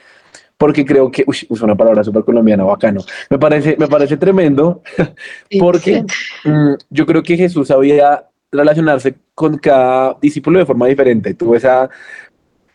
porque 0.58 0.84
creo 0.84 1.10
que, 1.10 1.24
uy, 1.26 1.36
uso 1.48 1.64
una 1.64 1.76
palabra 1.76 2.02
súper 2.04 2.24
colombiana, 2.24 2.64
bacano, 2.64 3.00
me 3.30 3.38
parece, 3.38 3.76
me 3.78 3.86
parece 3.86 4.16
tremendo, 4.16 4.82
porque 5.58 6.04
mm, 6.44 6.74
yo 6.90 7.06
creo 7.06 7.22
que 7.22 7.36
Jesús 7.36 7.68
sabía 7.68 8.24
relacionarse 8.50 9.14
con 9.34 9.56
cada 9.58 10.16
discípulo 10.20 10.58
de 10.58 10.66
forma 10.66 10.86
diferente. 10.86 11.34
Tuve 11.34 11.58
esa, 11.58 11.88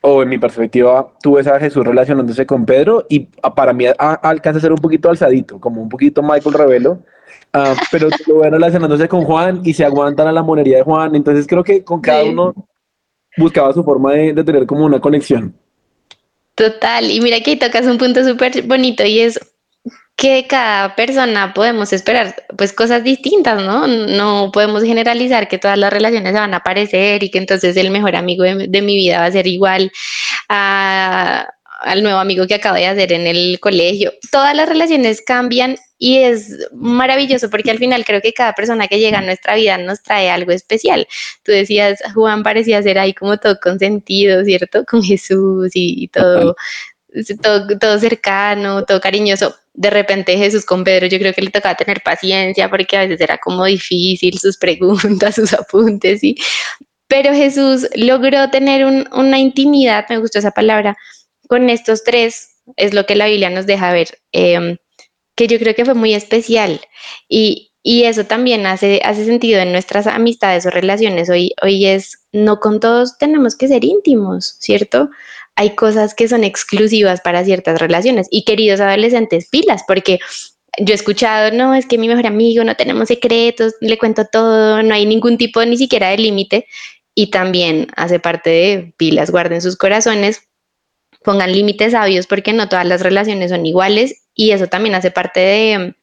o 0.01 0.23
en 0.23 0.29
mi 0.29 0.37
perspectiva, 0.37 1.13
tuve 1.21 1.41
esa 1.41 1.59
Jesús 1.59 1.85
relacionándose 1.85 2.45
con 2.45 2.65
Pedro 2.65 3.05
y 3.09 3.27
para 3.55 3.73
mí 3.73 3.85
alcanza 3.97 4.59
a 4.59 4.61
ser 4.61 4.71
un 4.71 4.79
poquito 4.79 5.09
alzadito, 5.09 5.59
como 5.59 5.81
un 5.81 5.89
poquito 5.89 6.23
Michael 6.23 6.55
Revelo, 6.55 6.91
uh, 7.53 7.75
pero 7.91 8.07
lo 8.27 8.39
ve 8.39 8.49
relacionándose 8.49 9.09
con 9.09 9.25
Juan 9.25 9.61
y 9.63 9.73
se 9.73 9.83
aguantan 9.83 10.27
a 10.27 10.31
la 10.31 10.43
monería 10.43 10.77
de 10.77 10.83
Juan. 10.83 11.15
Entonces 11.15 11.47
creo 11.47 11.63
que 11.63 11.83
con 11.83 11.99
cada 11.99 12.23
uno 12.23 12.53
buscaba 13.37 13.73
su 13.73 13.83
forma 13.83 14.13
de, 14.13 14.33
de 14.33 14.43
tener 14.43 14.65
como 14.65 14.85
una 14.85 15.01
conexión. 15.01 15.53
Total, 16.55 17.09
y 17.09 17.19
mira 17.19 17.39
que 17.39 17.51
ahí 17.51 17.57
tocas 17.57 17.85
un 17.85 17.97
punto 17.97 18.23
súper 18.23 18.61
bonito 18.63 19.03
y 19.03 19.21
es 19.21 19.39
que 20.15 20.45
cada 20.47 20.95
persona 20.95 21.53
podemos 21.53 21.91
esperar 21.91 22.35
pues 22.57 22.71
cosas 22.73 23.03
distintas, 23.03 23.61
¿no? 23.63 23.87
No 23.87 24.51
podemos 24.53 24.83
generalizar 24.83 25.47
que 25.47 25.57
todas 25.57 25.77
las 25.77 25.91
relaciones 25.91 26.33
se 26.33 26.39
van 26.39 26.53
a 26.53 26.61
parecer 26.63 27.23
y 27.23 27.31
que 27.31 27.39
entonces 27.39 27.75
el 27.77 27.89
mejor 27.89 28.15
amigo 28.15 28.43
de, 28.43 28.67
de 28.67 28.81
mi 28.81 28.95
vida 28.95 29.19
va 29.19 29.25
a 29.25 29.31
ser 29.31 29.47
igual 29.47 29.91
a, 30.49 31.47
al 31.83 32.01
nuevo 32.01 32.19
amigo 32.19 32.47
que 32.47 32.55
acabo 32.55 32.75
de 32.75 32.87
hacer 32.87 33.11
en 33.11 33.27
el 33.27 33.59
colegio. 33.59 34.13
Todas 34.31 34.55
las 34.55 34.67
relaciones 34.67 35.21
cambian 35.21 35.77
y 35.97 36.17
es 36.17 36.67
maravilloso 36.73 37.49
porque 37.49 37.71
al 37.71 37.77
final 37.77 38.03
creo 38.05 38.21
que 38.21 38.33
cada 38.33 38.53
persona 38.53 38.87
que 38.87 38.99
llega 38.99 39.19
a 39.19 39.21
nuestra 39.21 39.55
vida 39.55 39.77
nos 39.77 40.01
trae 40.01 40.29
algo 40.29 40.51
especial. 40.51 41.07
Tú 41.43 41.51
decías, 41.51 41.99
Juan 42.13 42.43
parecía 42.43 42.81
ser 42.81 42.99
ahí 42.99 43.13
como 43.13 43.37
todo 43.37 43.59
consentido, 43.61 44.43
¿cierto? 44.43 44.85
Con 44.85 45.03
Jesús 45.03 45.71
y, 45.73 46.07
todo, 46.07 46.55
todo, 47.41 47.67
todo 47.77 47.99
cercano, 47.99 48.83
todo 48.85 48.99
cariñoso. 48.99 49.55
De 49.73 49.89
repente 49.89 50.37
Jesús 50.37 50.65
con 50.65 50.83
Pedro 50.83 51.07
yo 51.07 51.19
creo 51.19 51.33
que 51.33 51.41
le 51.41 51.51
tocaba 51.51 51.75
tener 51.75 52.01
paciencia 52.01 52.69
porque 52.69 52.97
a 52.97 53.01
veces 53.01 53.19
era 53.21 53.37
como 53.37 53.65
difícil 53.65 54.37
sus 54.39 54.57
preguntas, 54.57 55.35
sus 55.35 55.53
apuntes, 55.53 56.23
y 56.23 56.35
Pero 57.07 57.33
Jesús 57.33 57.87
logró 57.95 58.49
tener 58.49 58.85
una 58.85 59.39
intimidad, 59.39 60.05
me 60.09 60.17
gustó 60.17 60.39
esa 60.39 60.51
palabra, 60.51 60.97
con 61.53 61.69
estos 61.69 62.03
tres, 62.03 62.55
es 62.77 62.95
lo 62.95 63.05
que 63.05 63.15
la 63.15 63.27
Biblia 63.27 63.51
nos 63.51 63.67
deja 63.67 63.93
ver, 63.93 64.07
em, 64.31 64.77
que 65.35 65.45
yo 65.45 65.59
creo 65.59 65.75
que 65.75 65.85
fue 65.85 65.93
muy 65.93 66.15
especial 66.15 66.81
y, 67.29 67.69
eso 67.83 68.23
también 68.23 68.65
hace, 68.65 69.01
hace 69.03 69.25
sentido 69.25 69.59
en 69.59 69.71
nuestras 69.71 70.07
amistades 70.07 70.65
o 70.65 70.71
relaciones. 70.71 71.29
Hoy, 71.29 71.53
hoy 71.61 71.85
es, 71.85 72.25
no 72.31 72.59
con 72.59 72.79
todos 72.79 73.19
tenemos 73.19 73.55
que 73.55 73.67
ser 73.67 73.83
íntimos, 73.83 74.55
¿cierto? 74.61 75.09
Hay 75.55 75.75
cosas 75.75 76.15
que 76.15 76.27
son 76.27 76.43
exclusivas 76.43 77.21
para 77.21 77.43
ciertas 77.43 77.79
relaciones 77.79 78.27
y 78.31 78.45
queridos 78.45 78.79
adolescentes, 78.79 79.49
pilas, 79.51 79.83
porque 79.87 80.17
yo 80.79 80.93
he 80.93 80.95
escuchado, 80.95 81.55
no, 81.55 81.75
es 81.75 81.85
que 81.85 81.99
mi 81.99 82.07
mejor 82.07 82.25
amigo, 82.25 82.63
no 82.63 82.75
tenemos 82.75 83.09
secretos, 83.09 83.73
le 83.79 83.99
cuento 83.99 84.25
todo, 84.25 84.81
no 84.81 84.95
hay 84.95 85.05
ningún 85.05 85.37
tipo 85.37 85.63
ni 85.63 85.77
siquiera 85.77 86.09
de 86.09 86.17
límite 86.17 86.67
y 87.13 87.29
también 87.29 87.89
hace 87.95 88.19
parte 88.19 88.49
de 88.49 88.93
pilas, 88.97 89.29
guarden 89.29 89.61
sus 89.61 89.77
corazones 89.77 90.47
pongan 91.23 91.51
límites 91.51 91.93
sabios 91.93 92.27
porque 92.27 92.53
no 92.53 92.69
todas 92.69 92.85
las 92.85 93.01
relaciones 93.01 93.51
son 93.51 93.65
iguales 93.65 94.23
y 94.35 94.51
eso 94.51 94.67
también 94.67 94.95
hace 94.95 95.11
parte 95.11 95.39
de 95.39 95.95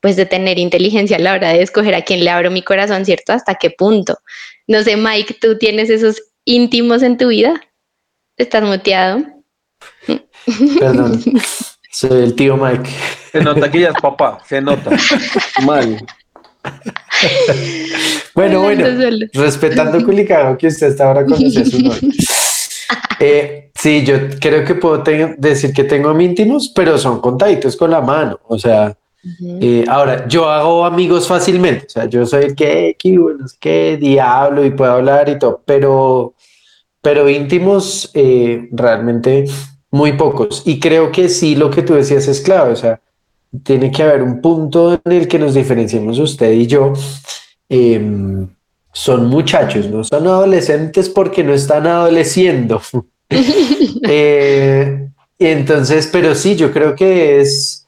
pues 0.00 0.16
de 0.16 0.26
tener 0.26 0.58
inteligencia 0.58 1.16
a 1.16 1.20
la 1.20 1.32
hora 1.32 1.48
de 1.50 1.62
escoger 1.62 1.94
a 1.94 2.02
quién 2.02 2.22
le 2.22 2.30
abro 2.30 2.50
mi 2.50 2.62
corazón, 2.62 3.04
¿cierto? 3.04 3.32
Hasta 3.32 3.56
qué 3.56 3.70
punto. 3.70 4.18
No 4.66 4.82
sé, 4.82 4.96
Mike, 4.96 5.38
¿tú 5.40 5.58
tienes 5.58 5.90
esos 5.90 6.22
íntimos 6.44 7.02
en 7.02 7.16
tu 7.16 7.28
vida? 7.28 7.60
¿Estás 8.36 8.62
muteado? 8.62 9.24
Perdón, 10.78 11.20
soy 11.90 12.22
el 12.22 12.34
tío 12.34 12.56
Mike. 12.56 12.88
Se 13.32 13.40
nota 13.40 13.70
que 13.70 13.80
ya 13.80 13.88
es 13.88 14.00
papá, 14.00 14.38
se 14.46 14.60
nota. 14.60 14.90
Mal. 15.64 16.06
bueno, 18.34 18.62
bueno, 18.62 18.86
respetando 19.32 20.04
Culicado 20.04 20.56
que 20.58 20.66
usted 20.66 20.88
está 20.88 21.06
ahora 21.08 21.24
conoce 21.24 21.64
su 21.64 21.80
nombre. 21.80 22.00
Eh, 23.18 23.70
sí, 23.74 24.04
yo 24.04 24.14
creo 24.40 24.64
que 24.64 24.74
puedo 24.74 25.02
decir 25.38 25.72
que 25.72 25.84
tengo 25.84 26.18
íntimos, 26.20 26.68
pero 26.68 26.98
son 26.98 27.20
contaditos 27.20 27.76
con 27.76 27.90
la 27.90 28.00
mano. 28.00 28.38
O 28.46 28.58
sea, 28.58 28.96
eh, 29.60 29.84
ahora 29.88 30.28
yo 30.28 30.48
hago 30.48 30.84
amigos 30.84 31.26
fácilmente. 31.26 31.86
O 31.86 31.90
sea, 31.90 32.04
yo 32.06 32.26
soy 32.26 32.44
el 32.44 32.54
que, 32.54 32.96
que 32.98 33.18
bueno, 33.18 33.46
es 33.46 33.54
que 33.54 33.96
diablo 33.96 34.64
y 34.64 34.70
puedo 34.70 34.92
hablar 34.92 35.28
y 35.28 35.38
todo, 35.38 35.62
pero, 35.64 36.34
pero 37.00 37.28
íntimos 37.28 38.10
eh, 38.14 38.68
realmente 38.72 39.46
muy 39.90 40.12
pocos. 40.12 40.62
Y 40.66 40.78
creo 40.78 41.10
que 41.10 41.28
sí, 41.28 41.56
lo 41.56 41.70
que 41.70 41.82
tú 41.82 41.94
decías 41.94 42.28
es 42.28 42.40
clave. 42.40 42.72
O 42.72 42.76
sea, 42.76 43.00
tiene 43.64 43.90
que 43.90 44.02
haber 44.02 44.22
un 44.22 44.40
punto 44.40 45.00
en 45.04 45.12
el 45.12 45.28
que 45.28 45.38
nos 45.38 45.54
diferenciemos 45.54 46.18
usted 46.18 46.52
y 46.52 46.66
yo. 46.66 46.92
Eh, 47.68 48.46
son 48.96 49.26
muchachos, 49.26 49.90
no 49.90 50.02
son 50.02 50.26
adolescentes 50.26 51.10
porque 51.10 51.44
no 51.44 51.52
están 51.52 51.86
adoleciendo. 51.86 52.80
eh, 54.08 55.08
entonces, 55.38 56.08
pero 56.10 56.34
sí, 56.34 56.56
yo 56.56 56.72
creo 56.72 56.96
que 56.96 57.38
es, 57.38 57.86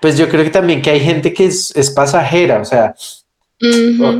pues 0.00 0.16
yo 0.16 0.26
creo 0.30 0.42
que 0.42 0.48
también 0.48 0.80
que 0.80 0.88
hay 0.88 1.00
gente 1.00 1.34
que 1.34 1.44
es, 1.44 1.76
es 1.76 1.90
pasajera, 1.90 2.62
o 2.62 2.64
sea, 2.64 2.94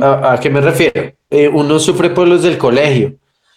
¿a, 0.03 0.39
qué 0.39 0.51
me 0.51 0.61
refiero? 0.61 1.13
Eh, 1.31 1.47
uno 1.47 1.79
sufre 1.79 2.11
por 2.11 2.27
los 2.27 2.43
del 2.43 2.59
colegio. 2.59 3.15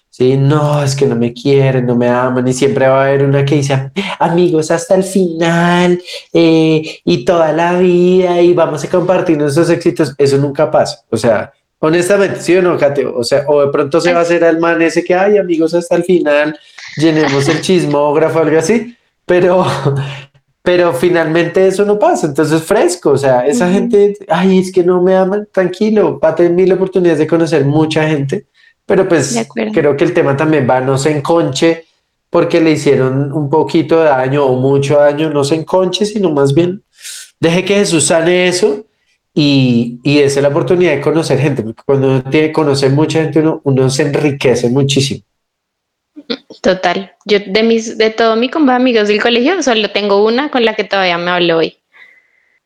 Sí, 0.08 0.38
no, 0.38 0.82
es 0.82 0.96
que 0.96 1.04
no 1.04 1.16
me 1.16 1.34
quieren, 1.34 1.84
no 1.84 1.94
me 1.94 2.08
aman 2.08 2.48
y 2.48 2.54
siempre 2.54 2.88
va 2.88 3.02
a 3.02 3.06
haber 3.08 3.24
una 3.24 3.44
que 3.44 3.56
dice, 3.56 3.90
amigos 4.18 4.70
hasta 4.70 4.94
el 4.94 5.04
final 5.04 6.00
eh, 6.32 7.00
y 7.04 7.24
toda 7.24 7.52
la 7.52 7.78
vida 7.78 8.40
y 8.40 8.54
vamos 8.54 8.82
a 8.82 8.88
compartir 8.88 9.36
nuestros 9.36 9.68
éxitos. 9.68 10.14
Eso 10.16 10.38
nunca 10.38 10.70
pasa. 10.70 11.00
O 11.10 11.18
sea, 11.18 11.52
Honestamente, 11.84 12.40
¿sí 12.40 12.56
o 12.56 12.62
no, 12.62 12.78
Cateo? 12.78 13.14
O 13.14 13.22
sea, 13.22 13.44
o 13.46 13.60
de 13.60 13.70
pronto 13.70 14.00
se 14.00 14.10
va 14.14 14.20
a 14.20 14.22
hacer 14.22 14.42
al 14.42 14.58
man 14.58 14.80
ese 14.80 15.04
que, 15.04 15.14
hay 15.14 15.36
amigos, 15.36 15.74
hasta 15.74 15.96
el 15.96 16.02
final, 16.02 16.58
llenemos 16.96 17.46
el 17.46 17.60
chismógrafo, 17.60 18.38
algo 18.38 18.58
así, 18.58 18.96
pero, 19.26 19.66
pero 20.62 20.94
finalmente 20.94 21.66
eso 21.66 21.84
no 21.84 21.98
pasa, 21.98 22.26
entonces 22.26 22.62
fresco, 22.62 23.10
o 23.10 23.18
sea, 23.18 23.46
esa 23.46 23.70
gente, 23.70 24.16
ay, 24.28 24.60
es 24.60 24.72
que 24.72 24.82
no 24.82 25.02
me 25.02 25.14
aman, 25.14 25.46
tranquilo, 25.52 26.18
va 26.18 26.30
a 26.30 26.34
tener 26.34 26.52
mil 26.52 26.72
oportunidades 26.72 27.18
de 27.18 27.26
conocer 27.26 27.66
mucha 27.66 28.08
gente, 28.08 28.46
pero 28.86 29.06
pues 29.06 29.46
creo 29.74 29.94
que 29.94 30.04
el 30.04 30.14
tema 30.14 30.34
también 30.34 30.66
va, 30.68 30.80
no 30.80 30.96
se 30.96 31.14
enconche 31.14 31.84
porque 32.30 32.62
le 32.62 32.70
hicieron 32.70 33.30
un 33.30 33.50
poquito 33.50 33.98
de 33.98 34.06
daño 34.06 34.46
o 34.46 34.58
mucho 34.58 35.00
daño, 35.00 35.28
no 35.28 35.44
se 35.44 35.56
enconche, 35.56 36.06
sino 36.06 36.30
más 36.30 36.54
bien 36.54 36.82
deje 37.38 37.62
que 37.62 37.74
Jesús 37.74 38.06
sane 38.06 38.48
eso 38.48 38.86
y, 39.34 39.98
y 40.04 40.20
esa 40.20 40.38
es 40.38 40.42
la 40.42 40.48
oportunidad 40.48 40.92
de 40.92 41.00
conocer 41.00 41.40
gente, 41.40 41.62
porque 41.62 41.82
cuando 41.84 42.08
uno 42.08 42.22
tiene 42.24 42.52
conocer 42.52 42.92
mucha 42.92 43.20
gente, 43.20 43.40
uno, 43.40 43.60
uno 43.64 43.90
se 43.90 44.02
enriquece 44.04 44.70
muchísimo. 44.70 45.22
Total. 46.62 47.12
Yo 47.24 47.38
de 47.44 47.62
mis, 47.64 47.98
de 47.98 48.10
todo 48.10 48.36
mi 48.36 48.50
amigos 48.70 49.08
del 49.08 49.20
colegio, 49.20 49.62
solo 49.62 49.90
tengo 49.90 50.24
una 50.24 50.50
con 50.50 50.64
la 50.64 50.74
que 50.74 50.84
todavía 50.84 51.18
me 51.18 51.30
hablo 51.30 51.58
hoy. 51.58 51.76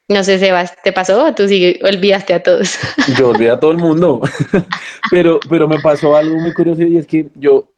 No 0.09 0.23
sé, 0.25 0.39
Sebas, 0.39 0.75
¿te 0.83 0.93
pasó 0.93 1.25
o 1.25 1.35
tú 1.35 1.49
sí 1.49 1.79
olvidaste 1.83 2.35
a 2.35 2.43
todos? 2.43 2.79
Yo 3.19 3.31
olvidé 3.31 3.51
a 3.51 3.61
todo 3.61 3.73
el 3.73 3.79
mundo, 3.79 4.21
pero, 5.11 5.41
pero 5.49 5.69
me 5.69 5.81
pasó 5.81 6.17
algo 6.17 6.37
muy 6.37 6.53
curioso 6.55 6.83
y 6.83 6.97
es 6.97 7.07
que 7.07 7.27
yo 7.35 7.69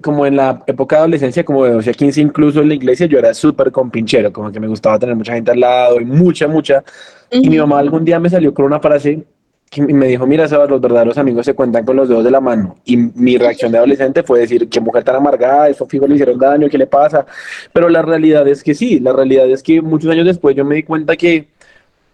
como 0.00 0.26
en 0.26 0.36
la 0.36 0.62
época 0.66 0.96
de 0.96 1.00
adolescencia, 1.00 1.44
como 1.44 1.64
de 1.64 1.72
12 1.72 1.90
a 1.90 1.92
15, 1.92 2.20
incluso 2.20 2.60
en 2.60 2.68
la 2.68 2.74
iglesia, 2.74 3.06
yo 3.06 3.18
era 3.18 3.32
súper 3.34 3.70
compinchero, 3.70 4.32
como 4.32 4.50
que 4.50 4.58
me 4.58 4.66
gustaba 4.66 4.98
tener 4.98 5.14
mucha 5.14 5.34
gente 5.34 5.52
al 5.52 5.60
lado 5.60 6.00
y 6.00 6.04
mucha, 6.04 6.48
mucha. 6.48 6.82
Y 7.30 7.48
mi 7.48 7.58
mamá 7.58 7.78
algún 7.78 8.04
día 8.04 8.18
me 8.18 8.28
salió 8.28 8.52
con 8.52 8.64
una 8.64 8.80
frase 8.80 9.24
que 9.70 9.82
me 9.82 10.08
dijo, 10.08 10.26
mira, 10.26 10.48
Sebas, 10.48 10.68
los 10.68 10.80
verdaderos 10.80 11.16
amigos 11.16 11.46
se 11.46 11.54
cuentan 11.54 11.84
con 11.84 11.94
los 11.94 12.08
dedos 12.08 12.24
de 12.24 12.30
la 12.32 12.40
mano. 12.40 12.74
Y 12.84 12.96
mi 12.96 13.38
reacción 13.38 13.70
de 13.70 13.78
adolescente 13.78 14.24
fue 14.24 14.40
decir, 14.40 14.68
qué 14.68 14.80
mujer 14.80 15.04
tan 15.04 15.14
amargada, 15.14 15.68
eso 15.68 15.86
fijo 15.86 16.08
le 16.08 16.14
hicieron 16.14 16.40
daño, 16.40 16.68
¿qué 16.68 16.76
le 16.76 16.88
pasa? 16.88 17.24
Pero 17.72 17.88
la 17.88 18.02
realidad 18.02 18.48
es 18.48 18.64
que 18.64 18.74
sí, 18.74 18.98
la 18.98 19.12
realidad 19.12 19.48
es 19.48 19.62
que 19.62 19.80
muchos 19.80 20.10
años 20.10 20.26
después 20.26 20.56
yo 20.56 20.64
me 20.64 20.74
di 20.74 20.82
cuenta 20.82 21.16
que, 21.16 21.46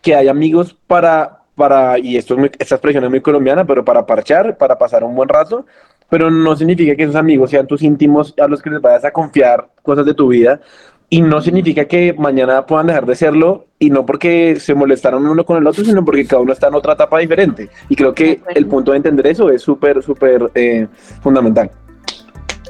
que 0.02 0.14
hay 0.14 0.28
amigos 0.28 0.76
para, 0.86 1.38
para, 1.54 1.98
y 1.98 2.18
esto 2.18 2.38
es 2.38 2.50
esta 2.58 2.74
expresión 2.74 3.04
es 3.04 3.10
muy 3.10 3.22
colombiana, 3.22 3.64
pero 3.64 3.82
para 3.82 4.04
parchar, 4.04 4.58
para 4.58 4.76
pasar 4.76 5.02
un 5.02 5.14
buen 5.14 5.30
rato, 5.30 5.64
pero 6.10 6.30
no 6.30 6.54
significa 6.56 6.94
que 6.94 7.04
esos 7.04 7.16
amigos 7.16 7.50
sean 7.50 7.66
tus 7.66 7.82
íntimos 7.82 8.34
a 8.38 8.46
los 8.48 8.60
que 8.60 8.68
les 8.68 8.82
vayas 8.82 9.06
a 9.06 9.10
confiar 9.10 9.66
cosas 9.82 10.04
de 10.04 10.12
tu 10.12 10.28
vida, 10.28 10.60
y 11.08 11.20
no 11.20 11.40
significa 11.40 11.86
que 11.86 12.12
mañana 12.14 12.66
puedan 12.66 12.88
dejar 12.88 13.06
de 13.06 13.14
serlo 13.14 13.66
y 13.78 13.90
no 13.90 14.04
porque 14.04 14.58
se 14.58 14.74
molestaron 14.74 15.26
uno 15.26 15.44
con 15.44 15.58
el 15.58 15.66
otro, 15.66 15.84
sino 15.84 16.04
porque 16.04 16.26
cada 16.26 16.42
uno 16.42 16.52
está 16.52 16.68
en 16.68 16.74
otra 16.74 16.94
etapa 16.94 17.18
diferente. 17.18 17.68
Y 17.88 17.96
creo 17.96 18.14
que 18.14 18.40
el 18.54 18.66
punto 18.66 18.90
de 18.90 18.98
entender 18.98 19.26
eso 19.26 19.50
es 19.50 19.62
súper, 19.62 20.02
súper 20.02 20.50
eh, 20.54 20.86
fundamental. 21.22 21.70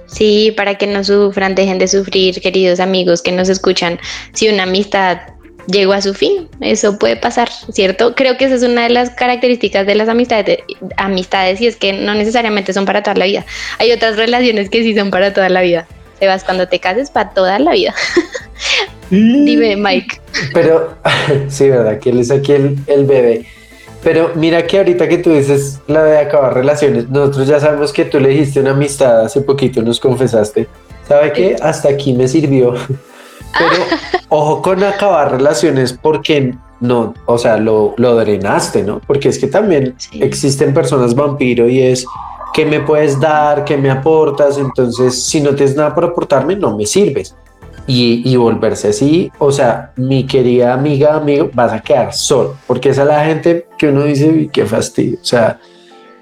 Sí, 0.07 0.53
para 0.57 0.77
que 0.77 0.87
no 0.87 1.03
sufran, 1.03 1.55
dejen 1.55 1.79
de 1.79 1.88
sufrir, 1.88 2.40
queridos 2.40 2.81
amigos 2.81 3.22
que 3.22 3.33
nos 3.33 3.49
escuchan. 3.49 3.99
Si 4.33 4.49
una 4.49 4.64
amistad 4.64 5.18
llegó 5.66 5.94
a 5.94 6.01
su 6.01 6.14
fin, 6.14 6.49
eso 6.61 6.99
puede 6.99 7.16
pasar, 7.16 7.49
¿cierto? 7.72 8.14
Creo 8.14 8.37
que 8.37 8.44
esa 8.44 8.55
es 8.55 8.62
una 8.62 8.85
de 8.85 8.90
las 8.90 9.11
características 9.11 9.87
de 9.87 9.94
las 9.94 10.09
amistades, 10.09 10.59
amistades 10.96 11.61
y 11.61 11.66
es 11.66 11.77
que 11.77 11.92
no 11.92 12.14
necesariamente 12.14 12.72
son 12.72 12.85
para 12.85 13.03
toda 13.03 13.16
la 13.16 13.25
vida. 13.25 13.46
Hay 13.79 13.92
otras 13.92 14.16
relaciones 14.16 14.70
que 14.70 14.83
sí 14.83 14.94
son 14.94 15.11
para 15.11 15.33
toda 15.33 15.49
la 15.49 15.62
vida. 15.62 15.87
Sebas, 16.19 16.45
cuando 16.45 16.67
te 16.67 16.81
cases 16.81 17.11
para 17.11 17.31
toda 17.31 17.59
la 17.59 17.73
vida. 17.73 17.95
Dime, 19.11 19.77
Mike. 19.77 20.21
Pero, 20.53 20.95
sí, 21.49 21.69
¿verdad? 21.69 21.99
Que 21.99 22.11
él 22.11 22.21
es 22.21 22.31
aquí 22.31 22.53
el, 22.53 22.79
el, 22.87 23.05
bebé. 23.05 23.47
Pero 24.03 24.33
mira 24.35 24.67
que 24.67 24.79
ahorita 24.79 25.09
que 25.09 25.19
tú 25.19 25.33
dices 25.33 25.81
la 25.87 26.03
de 26.05 26.19
acabar 26.19 26.55
relaciones, 26.55 27.09
nosotros 27.09 27.49
ya 27.49 27.61
sabemos 27.61 27.93
que 27.93 28.05
tú 28.05 28.21
le 28.21 28.31
dijiste 28.31 28.61
una 28.61 28.71
amistad 28.71 29.25
hace 29.25 29.41
poquito, 29.41 29.83
nos 29.83 30.01
confesaste. 30.01 30.69
¿Sabe 31.09 31.33
qué? 31.33 31.57
Hasta 31.61 31.89
aquí 31.89 32.13
me 32.13 32.29
sirvió. 32.29 32.75
Pero 33.59 33.85
ojo 34.29 34.63
con 34.63 34.83
acabar 34.85 35.33
relaciones 35.33 35.93
porque 35.93 36.55
no, 36.81 37.15
o 37.25 37.39
sea, 37.39 37.57
lo, 37.57 37.95
lo 37.97 38.17
drenaste, 38.17 38.83
¿no? 38.83 39.01
Porque 39.07 39.29
es 39.29 39.39
que 39.39 39.47
también 39.47 39.95
existen 40.13 40.75
personas 40.75 41.15
vampiro 41.15 41.69
y 41.69 41.81
es 41.81 42.05
¿qué 42.57 42.64
me 42.64 42.81
puedes 42.81 43.21
dar? 43.21 43.66
¿Qué 43.66 43.77
me 43.77 43.90
aportas? 43.90 44.57
Entonces, 44.57 45.23
si 45.27 45.42
no 45.42 45.55
tienes 45.55 45.77
nada 45.77 45.95
para 45.95 46.07
aportarme, 46.07 46.57
no 46.57 46.75
me 46.75 46.87
sirves. 46.87 47.37
Y, 47.87 48.35
volverse 48.35 48.88
así, 48.88 49.31
o 49.38 49.53
sea, 49.53 49.92
mi 49.95 50.27
querida 50.27 50.73
amiga, 50.73 51.14
amigo, 51.14 51.51
vas 51.53 51.73
a 51.73 51.81
quedar 51.81 52.12
solo, 52.12 52.57
porque 52.66 52.88
esa 52.88 53.03
es 53.03 53.09
la 53.09 53.25
gente 53.25 53.69
que 53.79 53.90
uno 53.90 54.03
dice, 54.03 54.49
qué 54.53 54.66
fastidio, 54.66 55.19
o 55.23 55.25
sea, 55.25 55.61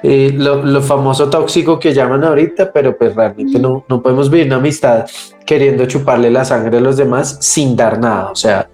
eh, 0.02 0.30
lo, 0.34 0.82
famoso 0.82 1.30
tóxico 1.30 1.78
que 1.78 1.94
llaman 1.94 2.22
ahorita, 2.22 2.70
pero 2.70 2.94
pues 2.98 3.14
realmente 3.14 3.58
no, 3.58 3.82
no 3.88 4.02
podemos 4.02 4.28
vivir 4.28 4.48
una 4.48 4.56
amistad 4.56 5.06
queriendo 5.46 5.86
chuparle 5.86 6.30
la 6.30 6.44
sangre 6.44 6.76
a 6.76 6.80
los 6.82 6.98
demás 6.98 7.38
sin 7.40 7.74
dar 7.74 7.98
nada, 7.98 8.30
o 8.30 8.36
sea, 8.36 8.68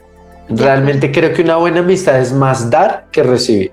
realmente 0.48 1.12
creo 1.12 1.32
que 1.32 1.42
una 1.42 1.58
buena 1.58 1.80
amistad 1.80 2.18
es 2.18 2.32
más 2.32 2.68
dar 2.68 3.06
que 3.12 3.22
recibir. 3.22 3.70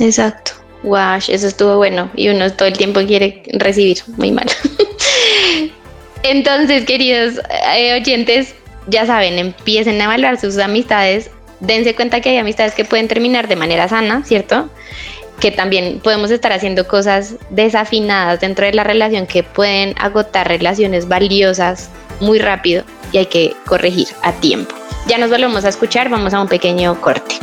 Exacto. 0.00 0.61
Wash, 0.82 1.30
eso 1.30 1.46
estuvo 1.46 1.76
bueno. 1.76 2.10
Y 2.14 2.28
uno 2.28 2.52
todo 2.52 2.68
el 2.68 2.76
tiempo 2.76 3.00
quiere 3.00 3.42
recibir. 3.52 3.98
Muy 4.16 4.32
mal. 4.32 4.46
Entonces, 6.22 6.84
queridos 6.84 7.40
eh, 7.76 7.94
oyentes, 7.94 8.54
ya 8.86 9.06
saben, 9.06 9.38
empiecen 9.38 10.00
a 10.00 10.04
evaluar 10.04 10.38
sus 10.38 10.58
amistades. 10.58 11.30
Dense 11.60 11.94
cuenta 11.94 12.20
que 12.20 12.30
hay 12.30 12.38
amistades 12.38 12.74
que 12.74 12.84
pueden 12.84 13.08
terminar 13.08 13.48
de 13.48 13.56
manera 13.56 13.88
sana, 13.88 14.24
¿cierto? 14.24 14.68
Que 15.40 15.50
también 15.50 16.00
podemos 16.02 16.30
estar 16.30 16.52
haciendo 16.52 16.86
cosas 16.86 17.34
desafinadas 17.50 18.40
dentro 18.40 18.66
de 18.66 18.72
la 18.72 18.84
relación 18.84 19.26
que 19.26 19.42
pueden 19.42 19.94
agotar 19.98 20.48
relaciones 20.48 21.08
valiosas 21.08 21.90
muy 22.20 22.38
rápido 22.38 22.84
y 23.12 23.18
hay 23.18 23.26
que 23.26 23.54
corregir 23.66 24.08
a 24.22 24.32
tiempo. 24.32 24.74
Ya 25.06 25.18
nos 25.18 25.30
volvemos 25.30 25.64
a 25.64 25.68
escuchar, 25.68 26.08
vamos 26.08 26.34
a 26.34 26.40
un 26.40 26.48
pequeño 26.48 27.00
corte. 27.00 27.36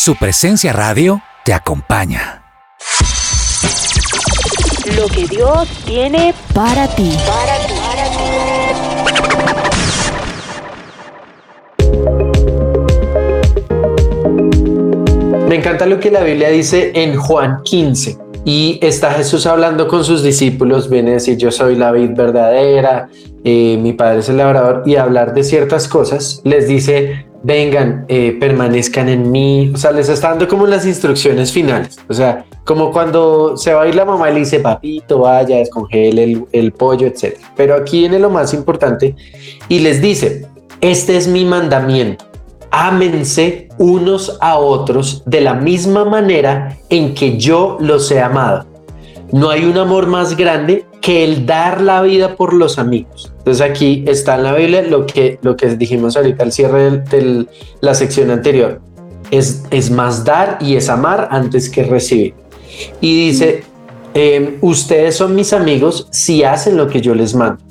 Su 0.00 0.14
presencia 0.14 0.72
radio 0.72 1.20
te 1.44 1.52
acompaña. 1.52 2.44
Lo 4.96 5.08
que 5.08 5.26
Dios 5.26 5.68
tiene 5.84 6.32
para 6.54 6.86
ti. 6.86 7.16
Me 15.48 15.56
encanta 15.56 15.84
lo 15.84 15.98
que 15.98 16.12
la 16.12 16.22
Biblia 16.22 16.50
dice 16.50 16.92
en 16.94 17.16
Juan 17.16 17.64
15. 17.64 18.18
Y 18.44 18.78
está 18.80 19.10
Jesús 19.10 19.46
hablando 19.46 19.88
con 19.88 20.04
sus 20.04 20.22
discípulos, 20.22 20.88
viene 20.88 21.10
a 21.10 21.14
decir, 21.14 21.36
yo 21.36 21.50
soy 21.50 21.74
la 21.74 21.90
vid 21.90 22.10
verdadera, 22.14 23.08
eh, 23.42 23.76
mi 23.78 23.94
padre 23.94 24.20
es 24.20 24.28
el 24.28 24.36
labrador, 24.36 24.84
y 24.86 24.94
hablar 24.94 25.34
de 25.34 25.42
ciertas 25.42 25.88
cosas, 25.88 26.40
les 26.44 26.68
dice, 26.68 27.26
vengan, 27.42 28.04
eh, 28.08 28.36
permanezcan 28.38 29.08
en 29.08 29.30
mí, 29.30 29.70
o 29.74 29.76
sea, 29.76 29.92
les 29.92 30.08
está 30.08 30.30
dando 30.30 30.48
como 30.48 30.66
las 30.66 30.84
instrucciones 30.86 31.52
finales, 31.52 31.98
o 32.08 32.14
sea, 32.14 32.44
como 32.64 32.90
cuando 32.90 33.56
se 33.56 33.72
va 33.72 33.82
a 33.82 33.88
ir 33.88 33.94
la 33.94 34.04
mamá 34.04 34.30
y 34.30 34.34
le 34.34 34.40
dice, 34.40 34.60
papito, 34.60 35.20
vaya, 35.20 35.58
descongele 35.58 36.24
el, 36.24 36.44
el 36.52 36.72
pollo, 36.72 37.06
etc. 37.06 37.36
Pero 37.56 37.74
aquí 37.74 38.00
viene 38.00 38.18
lo 38.18 38.30
más 38.30 38.52
importante 38.54 39.14
y 39.68 39.78
les 39.80 40.02
dice, 40.02 40.46
este 40.80 41.16
es 41.16 41.28
mi 41.28 41.44
mandamiento, 41.44 42.24
ámense 42.70 43.68
unos 43.78 44.36
a 44.40 44.58
otros 44.58 45.22
de 45.24 45.40
la 45.40 45.54
misma 45.54 46.04
manera 46.04 46.76
en 46.88 47.14
que 47.14 47.38
yo 47.38 47.78
los 47.80 48.10
he 48.10 48.20
amado. 48.20 48.66
No 49.30 49.50
hay 49.50 49.64
un 49.64 49.76
amor 49.76 50.06
más 50.06 50.36
grande 50.36 50.86
que 51.00 51.24
el 51.24 51.46
dar 51.46 51.80
la 51.80 52.02
vida 52.02 52.36
por 52.36 52.52
los 52.52 52.78
amigos. 52.78 53.32
Entonces 53.38 53.62
aquí 53.62 54.04
está 54.06 54.34
en 54.36 54.42
la 54.44 54.54
Biblia 54.54 54.82
lo 54.82 55.06
que, 55.06 55.38
lo 55.42 55.56
que 55.56 55.76
dijimos 55.76 56.16
ahorita 56.16 56.42
al 56.42 56.52
cierre 56.52 56.90
de 56.90 57.46
la 57.80 57.94
sección 57.94 58.30
anterior. 58.30 58.80
Es, 59.30 59.64
es 59.70 59.90
más 59.90 60.24
dar 60.24 60.58
y 60.60 60.76
es 60.76 60.88
amar 60.88 61.28
antes 61.30 61.68
que 61.68 61.84
recibir. 61.84 62.34
Y 63.00 63.28
dice, 63.28 63.64
em, 64.14 64.58
ustedes 64.60 65.16
son 65.16 65.34
mis 65.34 65.52
amigos 65.52 66.08
si 66.10 66.42
hacen 66.42 66.76
lo 66.76 66.88
que 66.88 67.00
yo 67.00 67.14
les 67.14 67.34
mando. 67.34 67.62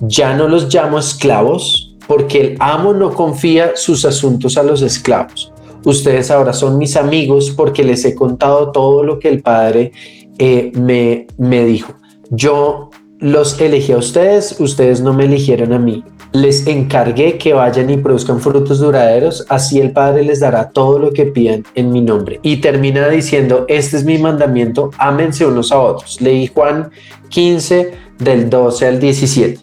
Ya 0.00 0.34
no 0.34 0.48
los 0.48 0.72
llamo 0.72 0.98
esclavos 0.98 1.94
porque 2.06 2.40
el 2.40 2.56
amo 2.60 2.92
no 2.92 3.14
confía 3.14 3.72
sus 3.76 4.04
asuntos 4.04 4.56
a 4.56 4.62
los 4.62 4.82
esclavos. 4.82 5.52
Ustedes 5.84 6.30
ahora 6.30 6.52
son 6.52 6.78
mis 6.78 6.96
amigos 6.96 7.52
porque 7.54 7.84
les 7.84 8.04
he 8.04 8.14
contado 8.14 8.72
todo 8.72 9.02
lo 9.02 9.18
que 9.18 9.28
el 9.28 9.42
Padre 9.42 9.92
eh, 10.38 10.72
me, 10.74 11.26
me 11.36 11.64
dijo, 11.64 11.94
yo 12.30 12.90
los 13.20 13.60
elegí 13.60 13.92
a 13.92 13.98
ustedes, 13.98 14.56
ustedes 14.60 15.00
no 15.00 15.12
me 15.14 15.24
eligieron 15.24 15.72
a 15.72 15.78
mí. 15.78 16.04
Les 16.32 16.66
encargué 16.66 17.38
que 17.38 17.52
vayan 17.52 17.88
y 17.90 17.96
produzcan 17.96 18.40
frutos 18.40 18.80
duraderos, 18.80 19.46
así 19.48 19.80
el 19.80 19.92
Padre 19.92 20.24
les 20.24 20.40
dará 20.40 20.70
todo 20.70 20.98
lo 20.98 21.12
que 21.12 21.26
pidan 21.26 21.64
en 21.74 21.92
mi 21.92 22.00
nombre. 22.00 22.40
Y 22.42 22.58
termina 22.58 23.08
diciendo, 23.08 23.64
este 23.68 23.96
es 23.96 24.04
mi 24.04 24.18
mandamiento, 24.18 24.90
ámense 24.98 25.46
unos 25.46 25.70
a 25.72 25.78
otros. 25.78 26.20
Leí 26.20 26.48
Juan 26.48 26.90
15 27.28 27.92
del 28.18 28.50
12 28.50 28.86
al 28.86 29.00
17. 29.00 29.60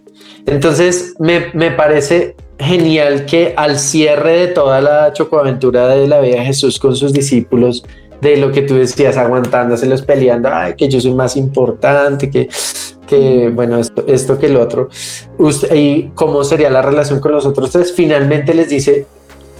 Entonces 0.47 1.13
me, 1.19 1.53
me 1.53 1.71
parece 1.71 2.35
genial 2.57 3.25
que 3.25 3.53
al 3.57 3.77
cierre 3.77 4.39
de 4.39 4.47
toda 4.47 4.81
la 4.81 5.13
chocoaventura 5.13 5.87
de 5.89 6.07
la 6.07 6.19
vida 6.19 6.37
de 6.37 6.45
Jesús 6.45 6.79
con 6.79 6.95
sus 6.95 7.11
discípulos, 7.13 7.83
de 8.21 8.37
lo 8.37 8.51
que 8.51 8.61
tú 8.61 8.75
decías, 8.75 9.17
aguantándoselos, 9.17 10.03
peleando, 10.03 10.49
ay, 10.51 10.75
que 10.77 10.87
yo 10.87 11.01
soy 11.01 11.13
más 11.13 11.35
importante, 11.35 12.29
que, 12.29 12.47
que 13.07 13.49
bueno, 13.53 13.79
esto, 13.79 14.03
esto 14.07 14.37
que 14.37 14.45
el 14.45 14.57
otro. 14.57 14.89
Usted, 15.37 15.73
y 15.75 16.11
cómo 16.13 16.43
sería 16.43 16.69
la 16.69 16.81
relación 16.81 17.19
con 17.19 17.31
los 17.31 17.45
otros 17.45 17.71
tres, 17.71 17.93
finalmente 17.93 18.53
les 18.53 18.69
dice, 18.69 19.07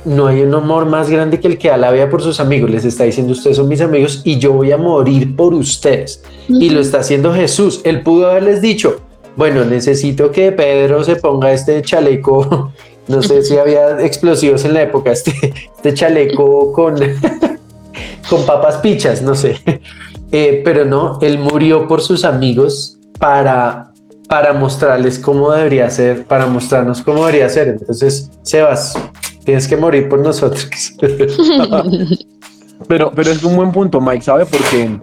no 0.06 0.28
hay 0.28 0.41
un 0.41 0.54
amor 0.54 0.86
más 0.86 1.10
grande 1.10 1.39
que 1.39 1.47
el 1.47 1.58
que 1.58 1.69
da 1.69 1.78
la 1.78 1.91
vida 1.91 2.10
por 2.10 2.21
sus 2.21 2.39
amigos. 2.39 2.69
Les 2.69 2.86
está 2.86 3.04
diciendo, 3.04 3.34
ustedes 3.34 3.58
son 3.58 3.67
mis 3.67 3.82
amigos 3.82 4.21
y 4.24 4.38
yo 4.38 4.54
voy 4.54 4.71
a 4.71 4.78
morir 4.78 5.36
por 5.36 5.54
ustedes. 5.54 6.24
Y 6.47 6.69
lo 6.69 6.80
está 6.80 7.00
haciendo 7.00 7.34
Jesús. 7.34 7.82
Él 7.84 8.02
pudo 8.02 8.30
haberles 8.30 8.62
dicho, 8.62 9.02
bueno, 9.36 9.63
necesito 9.65 10.32
que 10.32 10.52
Pedro 10.52 11.04
se 11.04 11.15
ponga 11.15 11.52
este 11.52 11.82
chaleco. 11.82 12.71
No 13.08 13.21
sé 13.24 13.41
si 13.41 13.58
había 13.58 14.00
explosivos 14.06 14.63
en 14.63 14.76
la 14.76 14.84
época, 14.84 15.12
este, 15.12 15.34
este 15.76 15.93
chaleco 15.93 16.71
con 16.71 16.95
con 18.30 18.46
papas 18.46 18.78
pichas, 18.78 19.22
no 19.22 19.36
sé. 19.36 19.60
Eh, 20.34 20.62
pero 20.64 20.86
no, 20.86 21.20
él 21.22 21.40
murió 21.40 21.90
por 21.90 22.00
sus 22.00 22.24
amigos 22.24 22.98
para, 23.20 23.92
para 24.30 24.54
mostrarles 24.54 25.20
cómo 25.20 25.52
debería 25.52 25.90
ser, 25.90 26.24
para 26.24 26.46
mostrarnos 26.46 27.02
cómo 27.02 27.26
debería 27.26 27.50
ser. 27.50 27.68
Entonces, 27.68 28.32
Sebas, 28.42 28.98
tienes 29.44 29.68
que 29.68 29.76
morir 29.76 30.08
por 30.08 30.20
nosotros. 30.20 30.70
pero, 32.88 33.12
pero 33.14 33.30
es 33.30 33.44
un 33.44 33.58
buen 33.58 33.74
punto, 33.74 34.00
Mike, 34.00 34.22
¿sabe? 34.22 34.46
Porque 34.46 34.98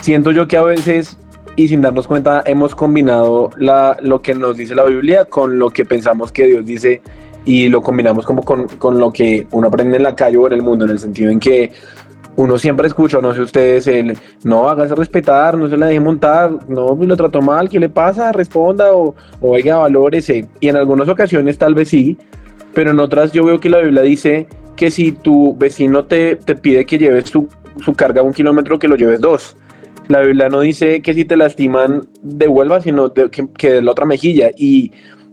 siento 0.00 0.32
yo 0.32 0.48
que 0.48 0.56
a 0.56 0.62
veces 0.64 1.16
y 1.58 1.66
sin 1.66 1.80
darnos 1.80 2.06
cuenta 2.06 2.42
hemos 2.46 2.74
combinado 2.74 3.50
la, 3.56 3.96
lo 4.00 4.22
que 4.22 4.32
nos 4.32 4.56
dice 4.56 4.76
la 4.76 4.84
Biblia 4.84 5.24
con 5.24 5.58
lo 5.58 5.70
que 5.70 5.84
pensamos 5.84 6.30
que 6.30 6.46
Dios 6.46 6.64
dice 6.64 7.02
y 7.44 7.68
lo 7.68 7.82
combinamos 7.82 8.24
como 8.24 8.44
con, 8.44 8.68
con 8.68 9.00
lo 9.00 9.12
que 9.12 9.46
uno 9.50 9.66
aprende 9.66 9.96
en 9.96 10.04
la 10.04 10.14
calle 10.14 10.36
o 10.36 10.46
en 10.46 10.52
el 10.52 10.62
mundo, 10.62 10.84
en 10.84 10.92
el 10.92 10.98
sentido 11.00 11.30
en 11.30 11.40
que 11.40 11.72
uno 12.38 12.56
siempre 12.56 12.86
escucha, 12.86 13.20
no 13.20 13.34
sé 13.34 13.40
ustedes, 13.40 13.90
no 14.44 14.68
hágase 14.68 14.94
respetar, 14.94 15.58
no 15.58 15.68
se 15.68 15.76
la 15.76 15.86
deje 15.86 15.98
montar, 15.98 16.52
no 16.68 16.94
lo 16.94 17.16
trató 17.16 17.42
mal, 17.42 17.68
¿qué 17.68 17.80
le 17.80 17.88
pasa? 17.88 18.30
Responda 18.30 18.92
o, 18.92 19.16
o 19.40 19.50
oiga, 19.50 19.78
valórese. 19.78 20.46
Y 20.60 20.68
en 20.68 20.76
algunas 20.76 21.08
ocasiones 21.08 21.58
tal 21.58 21.74
vez 21.74 21.88
sí, 21.88 22.16
pero 22.74 22.92
en 22.92 23.00
otras 23.00 23.32
yo 23.32 23.44
veo 23.44 23.58
que 23.58 23.68
la 23.68 23.78
Biblia 23.78 24.02
dice 24.02 24.46
que 24.76 24.92
si 24.92 25.10
tu 25.10 25.56
vecino 25.56 26.04
te, 26.04 26.36
te 26.36 26.54
pide 26.54 26.86
que 26.86 26.96
lleves 26.96 27.28
su, 27.28 27.48
su 27.84 27.92
carga 27.94 28.22
un 28.22 28.32
kilómetro, 28.32 28.78
que 28.78 28.86
lo 28.86 28.94
lleves 28.94 29.20
dos. 29.20 29.56
La 30.06 30.20
Biblia 30.20 30.48
no 30.48 30.60
dice 30.60 31.02
que 31.02 31.14
si 31.14 31.24
te 31.24 31.36
lastiman 31.36 32.06
devuelva, 32.22 32.80
sino 32.80 33.12
que, 33.12 33.48
que 33.48 33.72
de 33.72 33.82
la 33.82 33.90
otra 33.90 34.06
mejilla. 34.06 34.52
Y, 34.56 34.92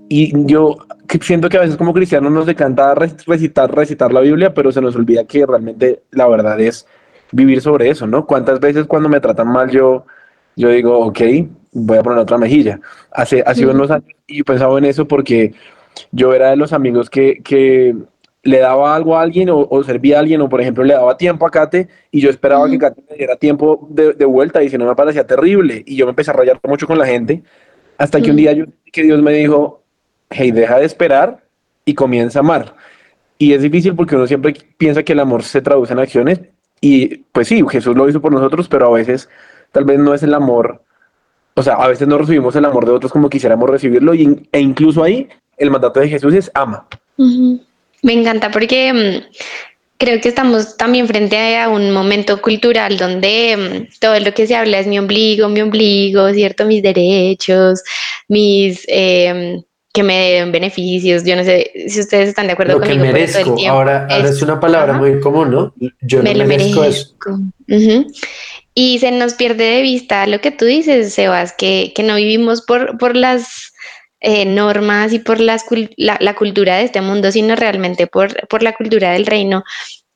y 0.10 0.34
yo 0.48 0.78
siento 1.22 1.50
que 1.50 1.58
a 1.58 1.62
veces 1.62 1.78
como 1.78 1.94
cristianos 1.94 2.32
nos 2.32 2.48
encanta 2.48 2.96
recitar, 2.96 3.76
recitar 3.76 4.12
la 4.12 4.22
Biblia, 4.22 4.56
pero 4.56 4.72
se 4.72 4.82
nos 4.82 4.96
olvida 4.96 5.26
que 5.26 5.46
realmente 5.46 6.02
la 6.10 6.28
verdad 6.28 6.60
es 6.60 6.88
vivir 7.32 7.62
sobre 7.62 7.90
eso, 7.90 8.08
¿no? 8.08 8.26
¿Cuántas 8.26 8.60
veces 8.60 8.86
cuando 8.86 9.10
me 9.10 9.20
tratan 9.20 9.48
mal 9.48 9.70
yo, 9.70 10.06
yo 10.56 10.70
digo, 10.70 11.00
ok, 11.00 11.20
voy 11.72 11.98
a 11.98 12.04
poner 12.04 12.20
otra 12.20 12.38
mejilla? 12.38 12.80
Hace, 13.12 13.44
hace 13.46 13.66
unos 13.66 13.92
años 13.92 14.10
y 14.28 14.44
pensaba 14.44 14.78
en 14.78 14.86
eso 14.86 15.08
porque 15.08 15.54
yo 16.12 16.34
era 16.34 16.50
de 16.50 16.56
los 16.56 16.74
amigos 16.74 17.10
que, 17.10 17.42
que 17.44 17.96
le 18.44 18.60
daba 18.60 18.96
algo 18.96 19.18
a 19.18 19.22
alguien 19.22 19.50
o, 19.52 19.84
servía 19.84 20.18
a 20.18 20.20
alguien 20.20 20.42
o 20.42 20.50
por 20.50 20.62
ejemplo 20.62 20.84
le 20.84 20.94
daba 20.94 21.18
tiempo 21.18 21.48
a 21.48 21.52
Kate 21.52 21.88
y 22.12 22.22
yo 22.22 22.30
esperaba 22.30 22.70
que 22.70 22.78
Kate 22.78 23.02
me 23.10 23.18
diera 23.18 23.36
tiempo 23.36 23.88
de, 23.90 24.14
de, 24.14 24.26
vuelta 24.26 24.64
y 24.64 24.70
si 24.70 24.78
no 24.78 24.86
me 24.86 24.96
parecía 24.96 25.26
terrible 25.26 25.84
y 25.86 25.96
yo 25.96 26.06
me 26.06 26.12
empecé 26.12 26.32
a 26.32 26.36
rayar 26.36 26.60
mucho 26.64 26.86
con 26.86 27.00
la 27.00 27.08
gente 27.08 27.44
hasta 27.98 28.22
que 28.22 28.30
un 28.30 28.38
día 28.38 28.54
yo, 28.54 28.66
que 28.92 29.04
Dios 29.04 29.22
me 29.22 29.34
dijo, 29.34 29.84
hey, 30.30 30.52
deja 30.52 30.80
de 30.80 30.86
esperar 30.86 31.44
y 31.86 31.94
comienza 31.94 32.40
a 32.40 32.42
amar. 32.42 32.76
Y 33.38 33.54
es 33.54 33.62
difícil 33.62 33.96
porque 33.96 34.16
uno 34.16 34.28
siempre 34.28 34.54
piensa 34.78 35.04
que 35.04 35.14
el 35.14 35.20
amor 35.20 35.44
se 35.44 35.62
traduce 35.62 35.94
en 35.94 36.00
acciones, 36.00 36.42
y 36.88 37.08
pues 37.32 37.48
sí, 37.48 37.64
Jesús 37.68 37.96
lo 37.96 38.08
hizo 38.08 38.22
por 38.22 38.32
nosotros, 38.32 38.68
pero 38.68 38.86
a 38.86 38.92
veces 38.92 39.28
tal 39.72 39.86
vez 39.86 39.98
no 39.98 40.14
es 40.14 40.22
el 40.22 40.36
amor, 40.36 40.84
o 41.56 41.64
sea, 41.64 41.74
a 41.74 41.88
veces 41.88 42.08
no 42.08 42.20
recibimos 42.20 42.56
el 42.56 42.64
amor 42.64 42.86
de 42.86 42.92
otros 42.92 43.12
como 43.12 43.28
quisiéramos 43.28 43.68
recibirlo 43.68 44.14
y, 44.14 44.48
e 44.52 44.60
incluso 44.60 45.04
ahí 45.04 45.28
el 45.58 45.72
mandato 45.72 46.00
de 46.00 46.10
Jesús 46.10 46.36
es 46.36 46.52
ama. 46.54 46.88
Me 47.18 48.14
encanta 48.14 48.52
porque 48.52 48.94
mm, 48.94 49.36
creo 49.98 50.22
que 50.22 50.30
estamos 50.30 50.78
también 50.78 51.08
frente 51.08 51.58
a 51.58 51.70
un 51.70 51.92
momento 51.92 52.40
cultural 52.40 53.00
donde 53.00 53.58
mm, 53.58 54.00
todo 54.00 54.20
lo 54.20 54.32
que 54.36 54.46
se 54.46 54.56
habla 54.56 54.78
es 54.78 54.86
mi 54.86 55.00
ombligo, 55.00 55.50
mi 55.50 55.62
ombligo, 55.62 56.32
¿cierto? 56.34 56.66
Mis 56.66 56.84
derechos, 56.84 57.82
mis... 58.28 58.86
Eh, 58.90 59.60
que 59.96 60.04
me 60.04 60.34
den 60.34 60.52
beneficios. 60.52 61.24
Yo 61.24 61.36
no 61.36 61.44
sé 61.44 61.72
si 61.88 62.02
ustedes 62.02 62.30
están 62.30 62.48
de 62.48 62.54
acuerdo 62.54 62.74
lo 62.74 62.80
conmigo. 62.82 63.04
Que 63.06 63.12
merezco. 63.14 63.56
ahora, 63.68 64.08
es, 64.10 64.42
una 64.42 64.60
palabra 64.60 64.94
muy 64.94 65.20
común, 65.22 65.50
¿no? 65.50 65.74
Yo 66.02 66.22
no 66.22 66.32
me 66.32 66.46
merezco, 66.46 66.84
eso. 66.84 67.16
Y 68.78 69.00
se 69.00 69.12
nos 69.12 69.36
pierde 69.36 69.64
de 69.64 69.82
vista 69.82 70.28
lo 70.28 70.42
que 70.42 70.52
tú 70.52 70.66
dices, 70.66 71.14
Sebas, 71.14 71.54
que, 71.54 71.94
que 71.96 72.04
no 72.04 72.16
vivimos 72.16 72.62
por, 72.62 72.98
por 72.98 73.16
las 73.16 73.72
eh, 74.20 74.46
normas 74.46 75.14
y 75.14 75.20
por 75.20 75.40
las, 75.40 75.64
la, 75.96 76.18
la, 76.20 76.36
cultura 76.36 76.76
de 76.76 76.84
este 76.84 77.00
mundo, 77.00 77.32
sino 77.32 77.56
realmente 77.56 78.06
por, 78.06 78.48
por 78.50 78.64
la 78.64 78.74
cultura 78.74 79.14
del 79.14 79.26
reino. 79.26 79.64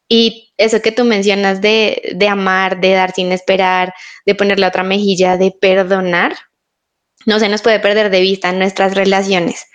Y 0.09 0.51
eso 0.57 0.81
que 0.81 0.91
tú 0.91 1.05
mencionas 1.05 1.61
de, 1.61 2.11
de 2.15 2.27
amar, 2.27 2.81
de 2.81 2.91
dar 2.91 3.13
sin 3.13 3.31
esperar, 3.31 3.93
de 4.25 4.35
poner 4.35 4.59
la 4.59 4.67
otra 4.67 4.83
mejilla, 4.83 5.37
de 5.37 5.51
perdonar, 5.51 6.35
no 7.25 7.39
se 7.39 7.49
nos 7.49 7.61
puede 7.61 7.79
perder 7.79 8.09
de 8.09 8.21
vista 8.21 8.49
en 8.49 8.59
nuestras 8.59 8.95
relaciones. 8.95 9.65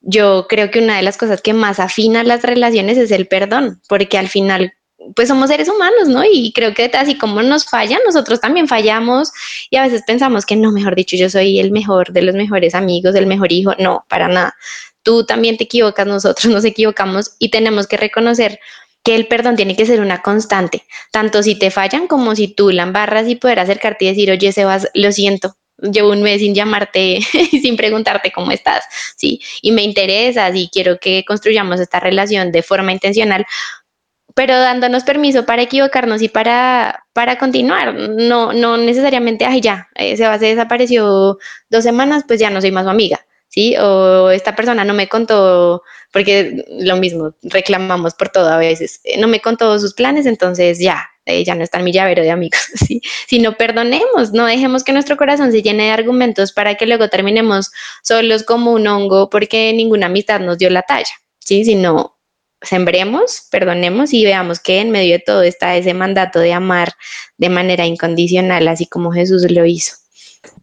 Yo 0.00 0.46
creo 0.48 0.70
que 0.70 0.80
una 0.80 0.96
de 0.96 1.02
las 1.02 1.16
cosas 1.16 1.40
que 1.40 1.54
más 1.54 1.80
afina 1.80 2.24
las 2.24 2.42
relaciones 2.42 2.98
es 2.98 3.10
el 3.10 3.26
perdón, 3.26 3.80
porque 3.88 4.18
al 4.18 4.28
final 4.28 4.74
pues 5.14 5.28
somos 5.28 5.50
seres 5.50 5.68
humanos, 5.68 6.08
¿no? 6.08 6.22
Y 6.24 6.52
creo 6.52 6.72
que 6.74 6.90
así 6.94 7.16
como 7.18 7.42
nos 7.42 7.66
fallan, 7.66 8.00
nosotros 8.06 8.40
también 8.40 8.68
fallamos 8.68 9.32
y 9.70 9.76
a 9.76 9.82
veces 9.82 10.02
pensamos 10.06 10.46
que 10.46 10.56
no, 10.56 10.72
mejor 10.72 10.94
dicho, 10.94 11.16
yo 11.16 11.28
soy 11.28 11.58
el 11.60 11.72
mejor 11.72 12.12
de 12.12 12.22
los 12.22 12.34
mejores 12.34 12.74
amigos, 12.74 13.14
el 13.14 13.26
mejor 13.26 13.52
hijo. 13.52 13.72
No, 13.78 14.04
para 14.08 14.28
nada. 14.28 14.54
Tú 15.02 15.26
también 15.26 15.56
te 15.56 15.64
equivocas, 15.64 16.06
nosotros 16.06 16.46
nos 16.52 16.64
equivocamos 16.64 17.36
y 17.38 17.50
tenemos 17.50 17.86
que 17.86 17.96
reconocer 17.96 18.60
que 19.02 19.14
el 19.14 19.26
perdón 19.26 19.56
tiene 19.56 19.76
que 19.76 19.84
ser 19.84 20.00
una 20.00 20.22
constante, 20.22 20.84
tanto 21.12 21.42
si 21.42 21.58
te 21.58 21.70
fallan 21.70 22.06
como 22.06 22.34
si 22.34 22.48
tú 22.48 22.70
la 22.70 22.84
embarras 22.84 23.28
y 23.28 23.36
poder 23.36 23.60
acercarte 23.60 24.06
y 24.06 24.08
decir, 24.08 24.30
oye, 24.30 24.50
Sebas, 24.50 24.88
lo 24.94 25.12
siento, 25.12 25.56
llevo 25.78 26.10
un 26.10 26.22
mes 26.22 26.40
sin 26.40 26.54
llamarte 26.54 27.18
y 27.32 27.60
sin 27.60 27.76
preguntarte 27.76 28.32
cómo 28.32 28.50
estás, 28.50 28.84
¿sí? 29.16 29.40
Y 29.62 29.72
me 29.72 29.82
interesas 29.82 30.54
y 30.54 30.68
quiero 30.68 30.98
que 30.98 31.24
construyamos 31.24 31.80
esta 31.80 32.00
relación 32.00 32.52
de 32.52 32.62
forma 32.62 32.92
intencional, 32.92 33.46
pero 34.34 34.58
dándonos 34.58 35.04
permiso 35.04 35.46
para 35.46 35.62
equivocarnos 35.62 36.20
y 36.22 36.28
para, 36.28 37.04
para 37.12 37.38
continuar. 37.38 37.94
No, 37.94 38.52
no 38.52 38.76
necesariamente, 38.76 39.44
ay, 39.44 39.60
ya, 39.60 39.88
eh, 39.94 40.16
se 40.16 40.24
desapareció 40.24 41.38
dos 41.70 41.84
semanas, 41.84 42.24
pues 42.26 42.40
ya 42.40 42.50
no 42.50 42.60
soy 42.60 42.72
más 42.72 42.84
su 42.84 42.90
amiga, 42.90 43.24
¿sí? 43.54 43.76
O 43.78 44.30
esta 44.30 44.56
persona 44.56 44.84
no 44.84 44.94
me 44.94 45.08
contó, 45.08 45.82
porque 46.12 46.64
lo 46.68 46.96
mismo, 46.96 47.34
reclamamos 47.42 48.14
por 48.14 48.28
todo 48.28 48.48
a 48.48 48.58
veces, 48.58 49.00
eh, 49.04 49.20
no 49.20 49.28
me 49.28 49.40
contó 49.40 49.78
sus 49.78 49.94
planes, 49.94 50.26
entonces 50.26 50.80
ya, 50.80 51.08
eh, 51.24 51.44
ya 51.44 51.54
no 51.54 51.62
está 51.62 51.78
en 51.78 51.84
mi 51.84 51.92
llavero 51.92 52.22
de 52.22 52.32
amigos, 52.32 52.58
¿sí? 52.74 53.00
Si 53.28 53.38
no 53.38 53.56
perdonemos, 53.56 54.32
no 54.32 54.46
dejemos 54.46 54.82
que 54.82 54.92
nuestro 54.92 55.16
corazón 55.16 55.52
se 55.52 55.62
llene 55.62 55.84
de 55.84 55.90
argumentos 55.92 56.52
para 56.52 56.74
que 56.74 56.86
luego 56.86 57.08
terminemos 57.08 57.70
solos 58.02 58.42
como 58.42 58.72
un 58.72 58.88
hongo 58.88 59.30
porque 59.30 59.72
ninguna 59.72 60.06
amistad 60.06 60.40
nos 60.40 60.58
dio 60.58 60.68
la 60.68 60.82
talla, 60.82 61.14
¿sí? 61.38 61.64
Sino 61.64 62.18
sembremos, 62.60 63.46
perdonemos 63.52 64.12
y 64.14 64.24
veamos 64.24 64.58
que 64.58 64.80
en 64.80 64.90
medio 64.90 65.12
de 65.12 65.18
todo 65.20 65.42
está 65.42 65.76
ese 65.76 65.94
mandato 65.94 66.40
de 66.40 66.54
amar 66.54 66.94
de 67.36 67.50
manera 67.50 67.86
incondicional, 67.86 68.66
así 68.66 68.86
como 68.86 69.12
Jesús 69.12 69.48
lo 69.48 69.64
hizo. 69.64 69.94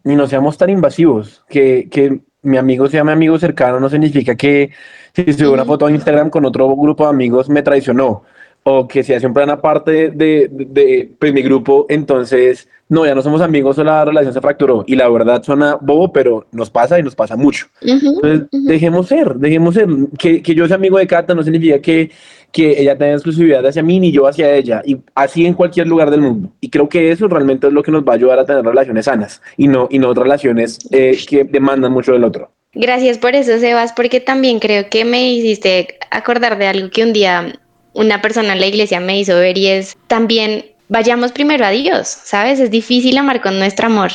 Y 0.04 0.14
no 0.14 0.26
seamos 0.26 0.58
tan 0.58 0.70
invasivos, 0.70 1.42
que, 1.48 1.88
que 1.90 2.20
mi 2.42 2.56
amigo 2.58 2.88
sea 2.88 3.04
mi 3.04 3.12
amigo 3.12 3.38
cercano 3.38 3.78
no 3.80 3.88
significa 3.88 4.34
que 4.34 4.70
si 5.14 5.32
subo 5.32 5.52
una 5.52 5.64
foto 5.64 5.86
a 5.86 5.90
Instagram 5.90 6.30
con 6.30 6.44
otro 6.44 6.74
grupo 6.76 7.04
de 7.04 7.10
amigos 7.10 7.48
me 7.48 7.62
traicionó 7.62 8.24
o 8.64 8.86
que 8.86 9.02
se 9.02 9.16
hace 9.16 9.26
un 9.26 9.34
plan 9.34 9.50
aparte 9.50 10.10
de, 10.10 10.48
de, 10.50 11.10
pues, 11.18 11.32
mi 11.32 11.42
grupo, 11.42 11.86
entonces, 11.88 12.68
no, 12.88 13.04
ya 13.04 13.14
no 13.14 13.22
somos 13.22 13.40
amigos 13.40 13.78
o 13.78 13.84
la 13.84 14.04
relación 14.04 14.32
se 14.32 14.40
fracturó. 14.40 14.84
Y 14.86 14.94
la 14.94 15.08
verdad 15.08 15.42
suena 15.42 15.76
bobo, 15.80 16.12
pero 16.12 16.46
nos 16.52 16.70
pasa 16.70 16.98
y 16.98 17.02
nos 17.02 17.14
pasa 17.14 17.36
mucho. 17.36 17.66
entonces, 17.80 18.48
dejemos 18.52 19.08
ser, 19.08 19.34
dejemos 19.34 19.74
ser. 19.74 19.88
Que, 20.18 20.42
que, 20.42 20.54
yo 20.54 20.66
sea 20.68 20.76
amigo 20.76 20.98
de 20.98 21.06
Cata 21.06 21.34
no 21.34 21.42
significa 21.42 21.80
que, 21.80 22.10
que 22.52 22.80
ella 22.80 22.96
tenga 22.96 23.14
exclusividad 23.14 23.66
hacia 23.66 23.82
mí 23.82 23.98
ni 23.98 24.12
yo 24.12 24.26
hacia 24.28 24.54
ella. 24.54 24.82
Y 24.84 24.98
así 25.14 25.44
en 25.44 25.54
cualquier 25.54 25.88
lugar 25.88 26.10
del 26.10 26.20
mundo. 26.20 26.50
Y 26.60 26.70
creo 26.70 26.88
que 26.88 27.10
eso 27.10 27.26
realmente 27.26 27.66
es 27.66 27.72
lo 27.72 27.82
que 27.82 27.90
nos 27.90 28.04
va 28.04 28.12
a 28.12 28.16
ayudar 28.16 28.38
a 28.38 28.44
tener 28.44 28.64
relaciones 28.64 29.06
sanas 29.06 29.42
y 29.56 29.66
no, 29.66 29.88
y 29.90 29.98
no 29.98 30.14
relaciones 30.14 30.78
eh, 30.92 31.18
que 31.28 31.44
demandan 31.44 31.92
mucho 31.92 32.12
del 32.12 32.24
otro. 32.24 32.50
Gracias 32.74 33.18
por 33.18 33.34
eso, 33.34 33.58
Sebas, 33.58 33.92
porque 33.92 34.20
también 34.20 34.58
creo 34.58 34.88
que 34.88 35.04
me 35.04 35.30
hiciste 35.30 35.98
acordar 36.10 36.56
de 36.56 36.68
algo 36.68 36.90
que 36.90 37.02
un 37.02 37.12
día 37.12 37.52
una 37.94 38.22
persona 38.22 38.52
en 38.52 38.60
la 38.60 38.66
iglesia 38.66 39.00
me 39.00 39.18
hizo 39.18 39.34
ver 39.36 39.58
y 39.58 39.68
es 39.68 39.96
también 40.06 40.66
vayamos 40.88 41.32
primero 41.32 41.64
a 41.64 41.70
Dios, 41.70 42.08
¿sabes? 42.08 42.60
Es 42.60 42.70
difícil 42.70 43.16
amar 43.16 43.40
con 43.40 43.58
nuestro 43.58 43.86
amor. 43.86 44.12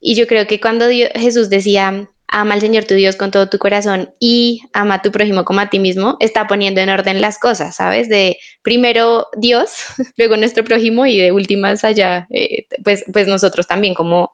Y 0.00 0.14
yo 0.14 0.26
creo 0.26 0.46
que 0.46 0.60
cuando 0.60 0.86
Jesús 0.88 1.50
decía, 1.50 2.08
ama 2.28 2.54
al 2.54 2.60
Señor 2.60 2.84
tu 2.84 2.94
Dios 2.94 3.16
con 3.16 3.30
todo 3.30 3.48
tu 3.48 3.58
corazón 3.58 4.14
y 4.20 4.62
ama 4.72 4.94
a 4.94 5.02
tu 5.02 5.10
prójimo 5.10 5.44
como 5.44 5.60
a 5.60 5.68
ti 5.68 5.78
mismo, 5.78 6.16
está 6.20 6.46
poniendo 6.46 6.80
en 6.80 6.90
orden 6.90 7.20
las 7.20 7.38
cosas, 7.38 7.76
¿sabes? 7.76 8.08
De 8.08 8.38
primero 8.62 9.28
Dios, 9.36 9.74
luego 10.16 10.36
nuestro 10.36 10.64
prójimo 10.64 11.06
y 11.06 11.18
de 11.18 11.32
últimas 11.32 11.84
allá, 11.84 12.26
eh, 12.30 12.66
pues, 12.84 13.04
pues 13.12 13.26
nosotros 13.26 13.66
también 13.66 13.94
como 13.94 14.32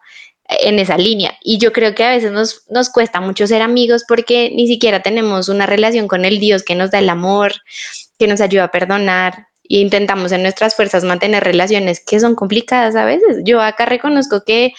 en 0.49 0.79
esa 0.79 0.97
línea. 0.97 1.37
Y 1.43 1.59
yo 1.59 1.73
creo 1.73 1.95
que 1.95 2.05
a 2.05 2.11
veces 2.11 2.33
nos, 2.33 2.65
nos 2.71 2.89
cuesta 2.91 3.21
mucho 3.21 3.47
ser 3.47 3.63
amigos 3.63 4.05
porque 4.07 4.51
ni 4.55 4.67
siquiera 4.67 5.03
tenemos 5.03 5.49
una 5.49 5.67
relación 5.67 6.09
con 6.09 6.25
el 6.25 6.39
Dios 6.39 6.63
que 6.63 6.75
nos 6.75 6.91
da 6.91 7.01
el 7.01 7.09
amor, 7.09 7.55
que 8.19 8.27
nos 8.27 8.41
ayuda 8.41 8.65
a 8.65 8.71
perdonar 8.71 9.49
e 9.65 9.79
intentamos 9.79 10.33
en 10.33 10.43
nuestras 10.43 10.75
fuerzas 10.75 11.05
mantener 11.05 11.45
relaciones 11.45 12.01
que 12.05 12.21
son 12.21 12.35
complicadas 12.35 12.97
a 12.97 13.05
veces. 13.05 13.39
Yo 13.45 13.61
acá 13.61 13.87
reconozco 13.87 14.43
que 14.45 14.73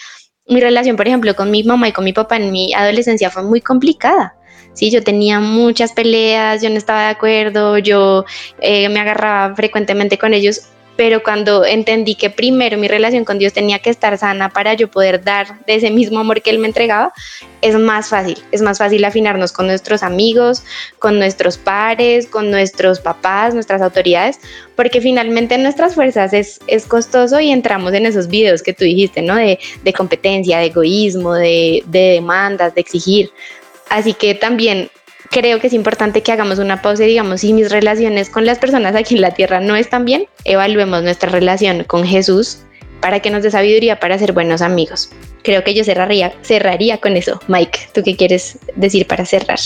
mi 0.46 0.60
relación, 0.60 0.96
por 0.96 1.06
ejemplo, 1.06 1.34
con 1.36 1.50
mi 1.50 1.62
mamá 1.62 1.88
y 1.88 1.92
con 1.92 2.04
mi 2.04 2.12
papá 2.12 2.36
en 2.36 2.50
mi 2.50 2.74
adolescencia 2.74 3.30
fue 3.30 3.42
muy 3.44 3.60
complicada. 3.60 4.34
Sí, 4.72 4.90
yo 4.90 5.02
tenía 5.02 5.40
muchas 5.40 5.92
peleas, 5.92 6.62
yo 6.62 6.70
no 6.70 6.76
estaba 6.76 7.02
de 7.02 7.10
acuerdo, 7.10 7.78
yo 7.78 8.24
eh, 8.60 8.88
me 8.88 9.00
agarraba 9.00 9.54
frecuentemente 9.54 10.18
con 10.18 10.32
ellos, 10.32 10.62
pero 11.00 11.22
cuando 11.22 11.64
entendí 11.64 12.14
que 12.14 12.28
primero 12.28 12.76
mi 12.76 12.86
relación 12.86 13.24
con 13.24 13.38
Dios 13.38 13.54
tenía 13.54 13.78
que 13.78 13.88
estar 13.88 14.18
sana 14.18 14.50
para 14.50 14.74
yo 14.74 14.90
poder 14.90 15.24
dar 15.24 15.64
de 15.64 15.76
ese 15.76 15.90
mismo 15.90 16.18
amor 16.18 16.42
que 16.42 16.50
Él 16.50 16.58
me 16.58 16.66
entregaba, 16.66 17.14
es 17.62 17.74
más 17.74 18.10
fácil, 18.10 18.36
es 18.52 18.60
más 18.60 18.76
fácil 18.76 19.02
afinarnos 19.06 19.50
con 19.50 19.66
nuestros 19.66 20.02
amigos, 20.02 20.62
con 20.98 21.18
nuestros 21.18 21.56
pares, 21.56 22.26
con 22.26 22.50
nuestros 22.50 23.00
papás, 23.00 23.54
nuestras 23.54 23.80
autoridades, 23.80 24.40
porque 24.76 25.00
finalmente 25.00 25.56
nuestras 25.56 25.94
fuerzas 25.94 26.34
es, 26.34 26.60
es 26.66 26.84
costoso 26.84 27.40
y 27.40 27.50
entramos 27.50 27.94
en 27.94 28.04
esos 28.04 28.28
videos 28.28 28.62
que 28.62 28.74
tú 28.74 28.84
dijiste, 28.84 29.22
¿no? 29.22 29.36
De, 29.36 29.58
de 29.82 29.92
competencia, 29.94 30.58
de 30.58 30.66
egoísmo, 30.66 31.32
de, 31.32 31.82
de 31.86 32.10
demandas, 32.10 32.74
de 32.74 32.82
exigir. 32.82 33.30
Así 33.88 34.12
que 34.12 34.34
también 34.34 34.90
creo 35.30 35.60
que 35.60 35.68
es 35.68 35.72
importante 35.72 36.22
que 36.22 36.32
hagamos 36.32 36.58
una 36.58 36.82
pausa 36.82 37.04
y 37.04 37.08
digamos, 37.08 37.40
si 37.40 37.52
mis 37.52 37.70
relaciones 37.70 38.28
con 38.28 38.44
las 38.44 38.58
personas 38.58 38.94
aquí 38.94 39.14
en 39.14 39.20
la 39.20 39.30
tierra 39.30 39.60
no 39.60 39.76
están 39.76 40.04
bien, 40.04 40.26
evaluemos 40.44 41.02
nuestra 41.02 41.30
relación 41.30 41.84
con 41.84 42.04
Jesús 42.04 42.58
para 43.00 43.20
que 43.20 43.30
nos 43.30 43.42
dé 43.42 43.50
sabiduría 43.50 44.00
para 44.00 44.18
ser 44.18 44.32
buenos 44.32 44.60
amigos. 44.60 45.10
Creo 45.42 45.64
que 45.64 45.72
yo 45.72 45.84
cerraría, 45.84 46.34
cerraría 46.42 46.98
con 46.98 47.16
eso. 47.16 47.40
Mike, 47.48 47.78
¿tú 47.94 48.02
qué 48.02 48.16
quieres 48.16 48.58
decir 48.76 49.06
para 49.06 49.24
cerrar? 49.24 49.58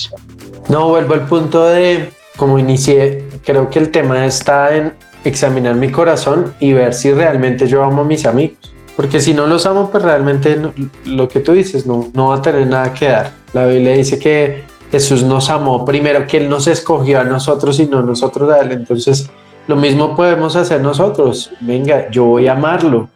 No, 0.69 0.91
vuelvo 0.91 1.15
al 1.15 1.27
punto 1.27 1.67
de 1.67 2.11
como 2.37 2.59
inicié, 2.59 3.25
creo 3.45 3.71
que 3.71 3.79
el 3.79 3.91
tema 3.91 4.27
está 4.27 4.75
en 4.75 4.93
examinar 5.25 5.75
mi 5.77 5.91
corazón 5.91 6.55
y 6.61 6.73
ver 6.73 6.93
si 6.95 7.13
realmente 7.13 7.67
yo 7.67 7.83
amo 7.83 8.03
a 8.03 8.05
mis 8.05 8.27
amigos. 8.27 8.73
Porque 8.97 9.21
si 9.21 9.35
no 9.35 9.47
los 9.47 9.67
amo, 9.67 9.91
pues 9.91 10.05
realmente 10.05 10.61
lo 11.05 11.29
que 11.29 11.41
tú 11.41 11.53
dices 11.53 11.87
no, 11.87 12.11
no 12.15 12.29
va 12.29 12.37
a 12.37 12.43
tener 12.43 12.67
nada 12.67 12.93
que 12.93 13.09
dar. 13.09 13.33
La 13.53 13.67
Biblia 13.67 13.93
dice 13.93 14.19
que 14.19 14.63
Jesús 14.95 15.25
nos 15.25 15.51
amó 15.51 15.85
primero, 15.85 16.25
que 16.25 16.37
Él 16.37 16.49
nos 16.49 16.69
escogió 16.69 17.19
a 17.19 17.25
nosotros 17.25 17.81
y 17.81 17.87
no 17.87 18.01
nosotros 18.01 18.49
a 18.53 18.61
Él. 18.61 18.71
Entonces, 18.71 19.29
lo 19.67 19.75
mismo 19.75 20.15
podemos 20.15 20.55
hacer 20.55 20.81
nosotros. 20.83 21.51
Venga, 21.59 22.09
yo 22.13 22.27
voy 22.27 22.47
a 22.47 22.53
amarlo. 22.53 23.09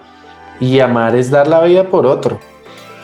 Y 0.59 0.81
amar 0.81 1.15
es 1.15 1.31
dar 1.31 1.47
la 1.47 1.63
vida 1.63 1.85
por 1.85 2.05
otro. 2.05 2.41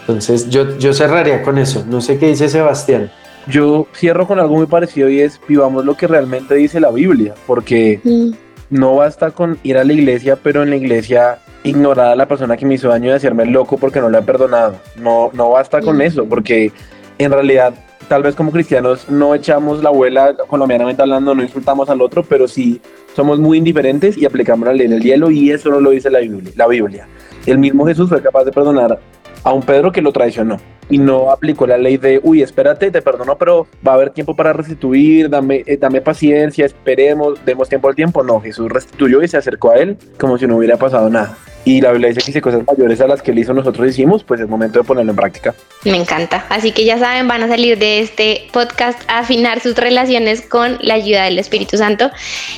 Entonces, 0.00 0.50
yo, 0.50 0.76
yo 0.76 0.92
cerraría 0.92 1.40
con 1.42 1.56
eso. 1.58 1.84
No 1.88 2.00
sé 2.00 2.18
qué 2.18 2.26
dice 2.26 2.48
Sebastián. 2.48 3.12
Yo 3.46 3.86
cierro 3.94 4.26
con 4.26 4.40
algo 4.40 4.56
muy 4.56 4.66
parecido 4.66 5.08
y 5.08 5.20
es 5.20 5.40
vivamos 5.46 5.84
lo 5.84 5.96
que 5.96 6.08
realmente 6.08 6.56
dice 6.56 6.80
la 6.80 6.90
Biblia, 6.90 7.34
porque 7.46 8.00
mm. 8.02 8.30
no 8.70 8.96
basta 8.96 9.30
con 9.30 9.56
ir 9.62 9.78
a 9.78 9.84
la 9.84 9.92
iglesia, 9.92 10.34
pero 10.34 10.64
en 10.64 10.70
la 10.70 10.76
iglesia 10.76 11.38
ignorar 11.62 12.08
a 12.08 12.16
la 12.16 12.26
persona 12.26 12.56
que 12.56 12.66
me 12.66 12.74
hizo 12.74 12.88
daño 12.88 13.10
y 13.10 13.12
hacerme 13.12 13.46
loco 13.46 13.76
porque 13.76 14.00
no 14.00 14.10
le 14.10 14.18
ha 14.18 14.22
perdonado. 14.22 14.74
No, 14.96 15.30
no 15.32 15.50
basta 15.50 15.80
con 15.80 15.98
mm. 15.98 16.02
eso, 16.02 16.24
porque 16.24 16.72
en 17.18 17.30
realidad 17.30 17.72
tal 18.08 18.22
vez 18.22 18.34
como 18.34 18.52
cristianos 18.52 19.08
no 19.08 19.34
echamos 19.34 19.82
la 19.82 19.88
abuela 19.88 20.34
colombianamente 20.48 21.02
hablando, 21.02 21.34
no 21.34 21.42
insultamos 21.42 21.88
al 21.88 22.00
otro, 22.00 22.22
pero 22.22 22.48
sí 22.48 22.80
somos 23.14 23.38
muy 23.38 23.58
indiferentes 23.58 24.16
y 24.16 24.26
aplicamos 24.26 24.66
la 24.66 24.74
ley 24.74 24.88
del 24.88 25.02
hielo 25.02 25.30
y 25.30 25.50
eso 25.50 25.70
no 25.70 25.80
lo 25.80 25.90
dice 25.90 26.10
la 26.10 26.20
Biblia. 26.20 26.52
La 26.56 26.66
Biblia. 26.66 27.08
El 27.46 27.58
mismo 27.58 27.86
Jesús 27.86 28.08
fue 28.08 28.22
capaz 28.22 28.44
de 28.44 28.52
perdonar 28.52 28.98
a 29.42 29.52
un 29.52 29.62
Pedro 29.62 29.92
que 29.92 30.02
lo 30.02 30.12
traicionó 30.12 30.58
y 30.88 30.98
no 30.98 31.30
aplicó 31.30 31.66
la 31.66 31.78
ley 31.78 31.96
de, 31.96 32.20
uy, 32.22 32.42
espérate, 32.42 32.90
te 32.90 33.02
perdono, 33.02 33.36
pero 33.38 33.66
va 33.86 33.92
a 33.92 33.94
haber 33.94 34.10
tiempo 34.10 34.34
para 34.36 34.52
restituir, 34.52 35.30
dame, 35.30 35.62
eh, 35.66 35.76
dame 35.76 36.00
paciencia, 36.00 36.66
esperemos, 36.66 37.42
demos 37.44 37.68
tiempo 37.68 37.88
al 37.88 37.94
tiempo. 37.94 38.22
No, 38.22 38.40
Jesús 38.40 38.70
restituyó 38.70 39.22
y 39.22 39.28
se 39.28 39.36
acercó 39.36 39.70
a 39.70 39.76
él 39.76 39.96
como 40.18 40.38
si 40.38 40.46
no 40.46 40.56
hubiera 40.56 40.76
pasado 40.76 41.08
nada 41.08 41.36
y 41.64 41.80
la 41.80 41.92
Biblia 41.92 42.08
dice 42.08 42.20
que 42.20 42.32
si 42.32 42.40
cosas 42.40 42.62
mayores 42.66 43.00
a 43.00 43.06
las 43.06 43.22
que 43.22 43.30
él 43.30 43.38
hizo 43.38 43.54
nosotros 43.54 43.88
hicimos, 43.88 44.22
pues 44.22 44.40
es 44.40 44.48
momento 44.48 44.80
de 44.80 44.84
ponerlo 44.84 45.12
en 45.12 45.16
práctica. 45.16 45.54
Me 45.84 45.96
encanta. 45.96 46.44
Así 46.48 46.72
que 46.72 46.84
ya 46.84 46.98
saben, 46.98 47.26
van 47.26 47.42
a 47.42 47.48
salir 47.48 47.78
de 47.78 48.00
este 48.00 48.48
podcast 48.52 49.00
a 49.08 49.20
afinar 49.20 49.60
sus 49.60 49.74
relaciones 49.74 50.42
con 50.42 50.78
la 50.80 50.94
ayuda 50.94 51.24
del 51.24 51.38
Espíritu 51.38 51.76
Santo 51.76 52.10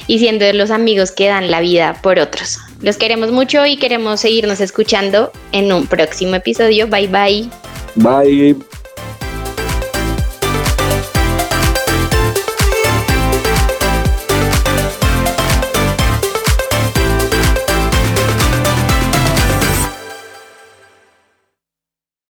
y 0.06 0.18
siendo 0.18 0.44
de 0.44 0.54
los 0.54 0.70
amigos 0.70 1.12
que 1.12 1.28
dan 1.28 1.50
la 1.50 1.60
vida 1.60 1.96
por 2.02 2.18
otros. 2.18 2.58
Los 2.82 2.96
queremos 2.96 3.30
mucho 3.30 3.64
y 3.64 3.76
queremos 3.76 4.20
seguirnos 4.20 4.60
escuchando 4.60 5.32
en 5.52 5.72
un 5.72 5.86
próximo 5.86 6.34
episodio. 6.34 6.88
Bye 6.88 7.08
bye. 7.08 7.48
Bye. 7.94 8.56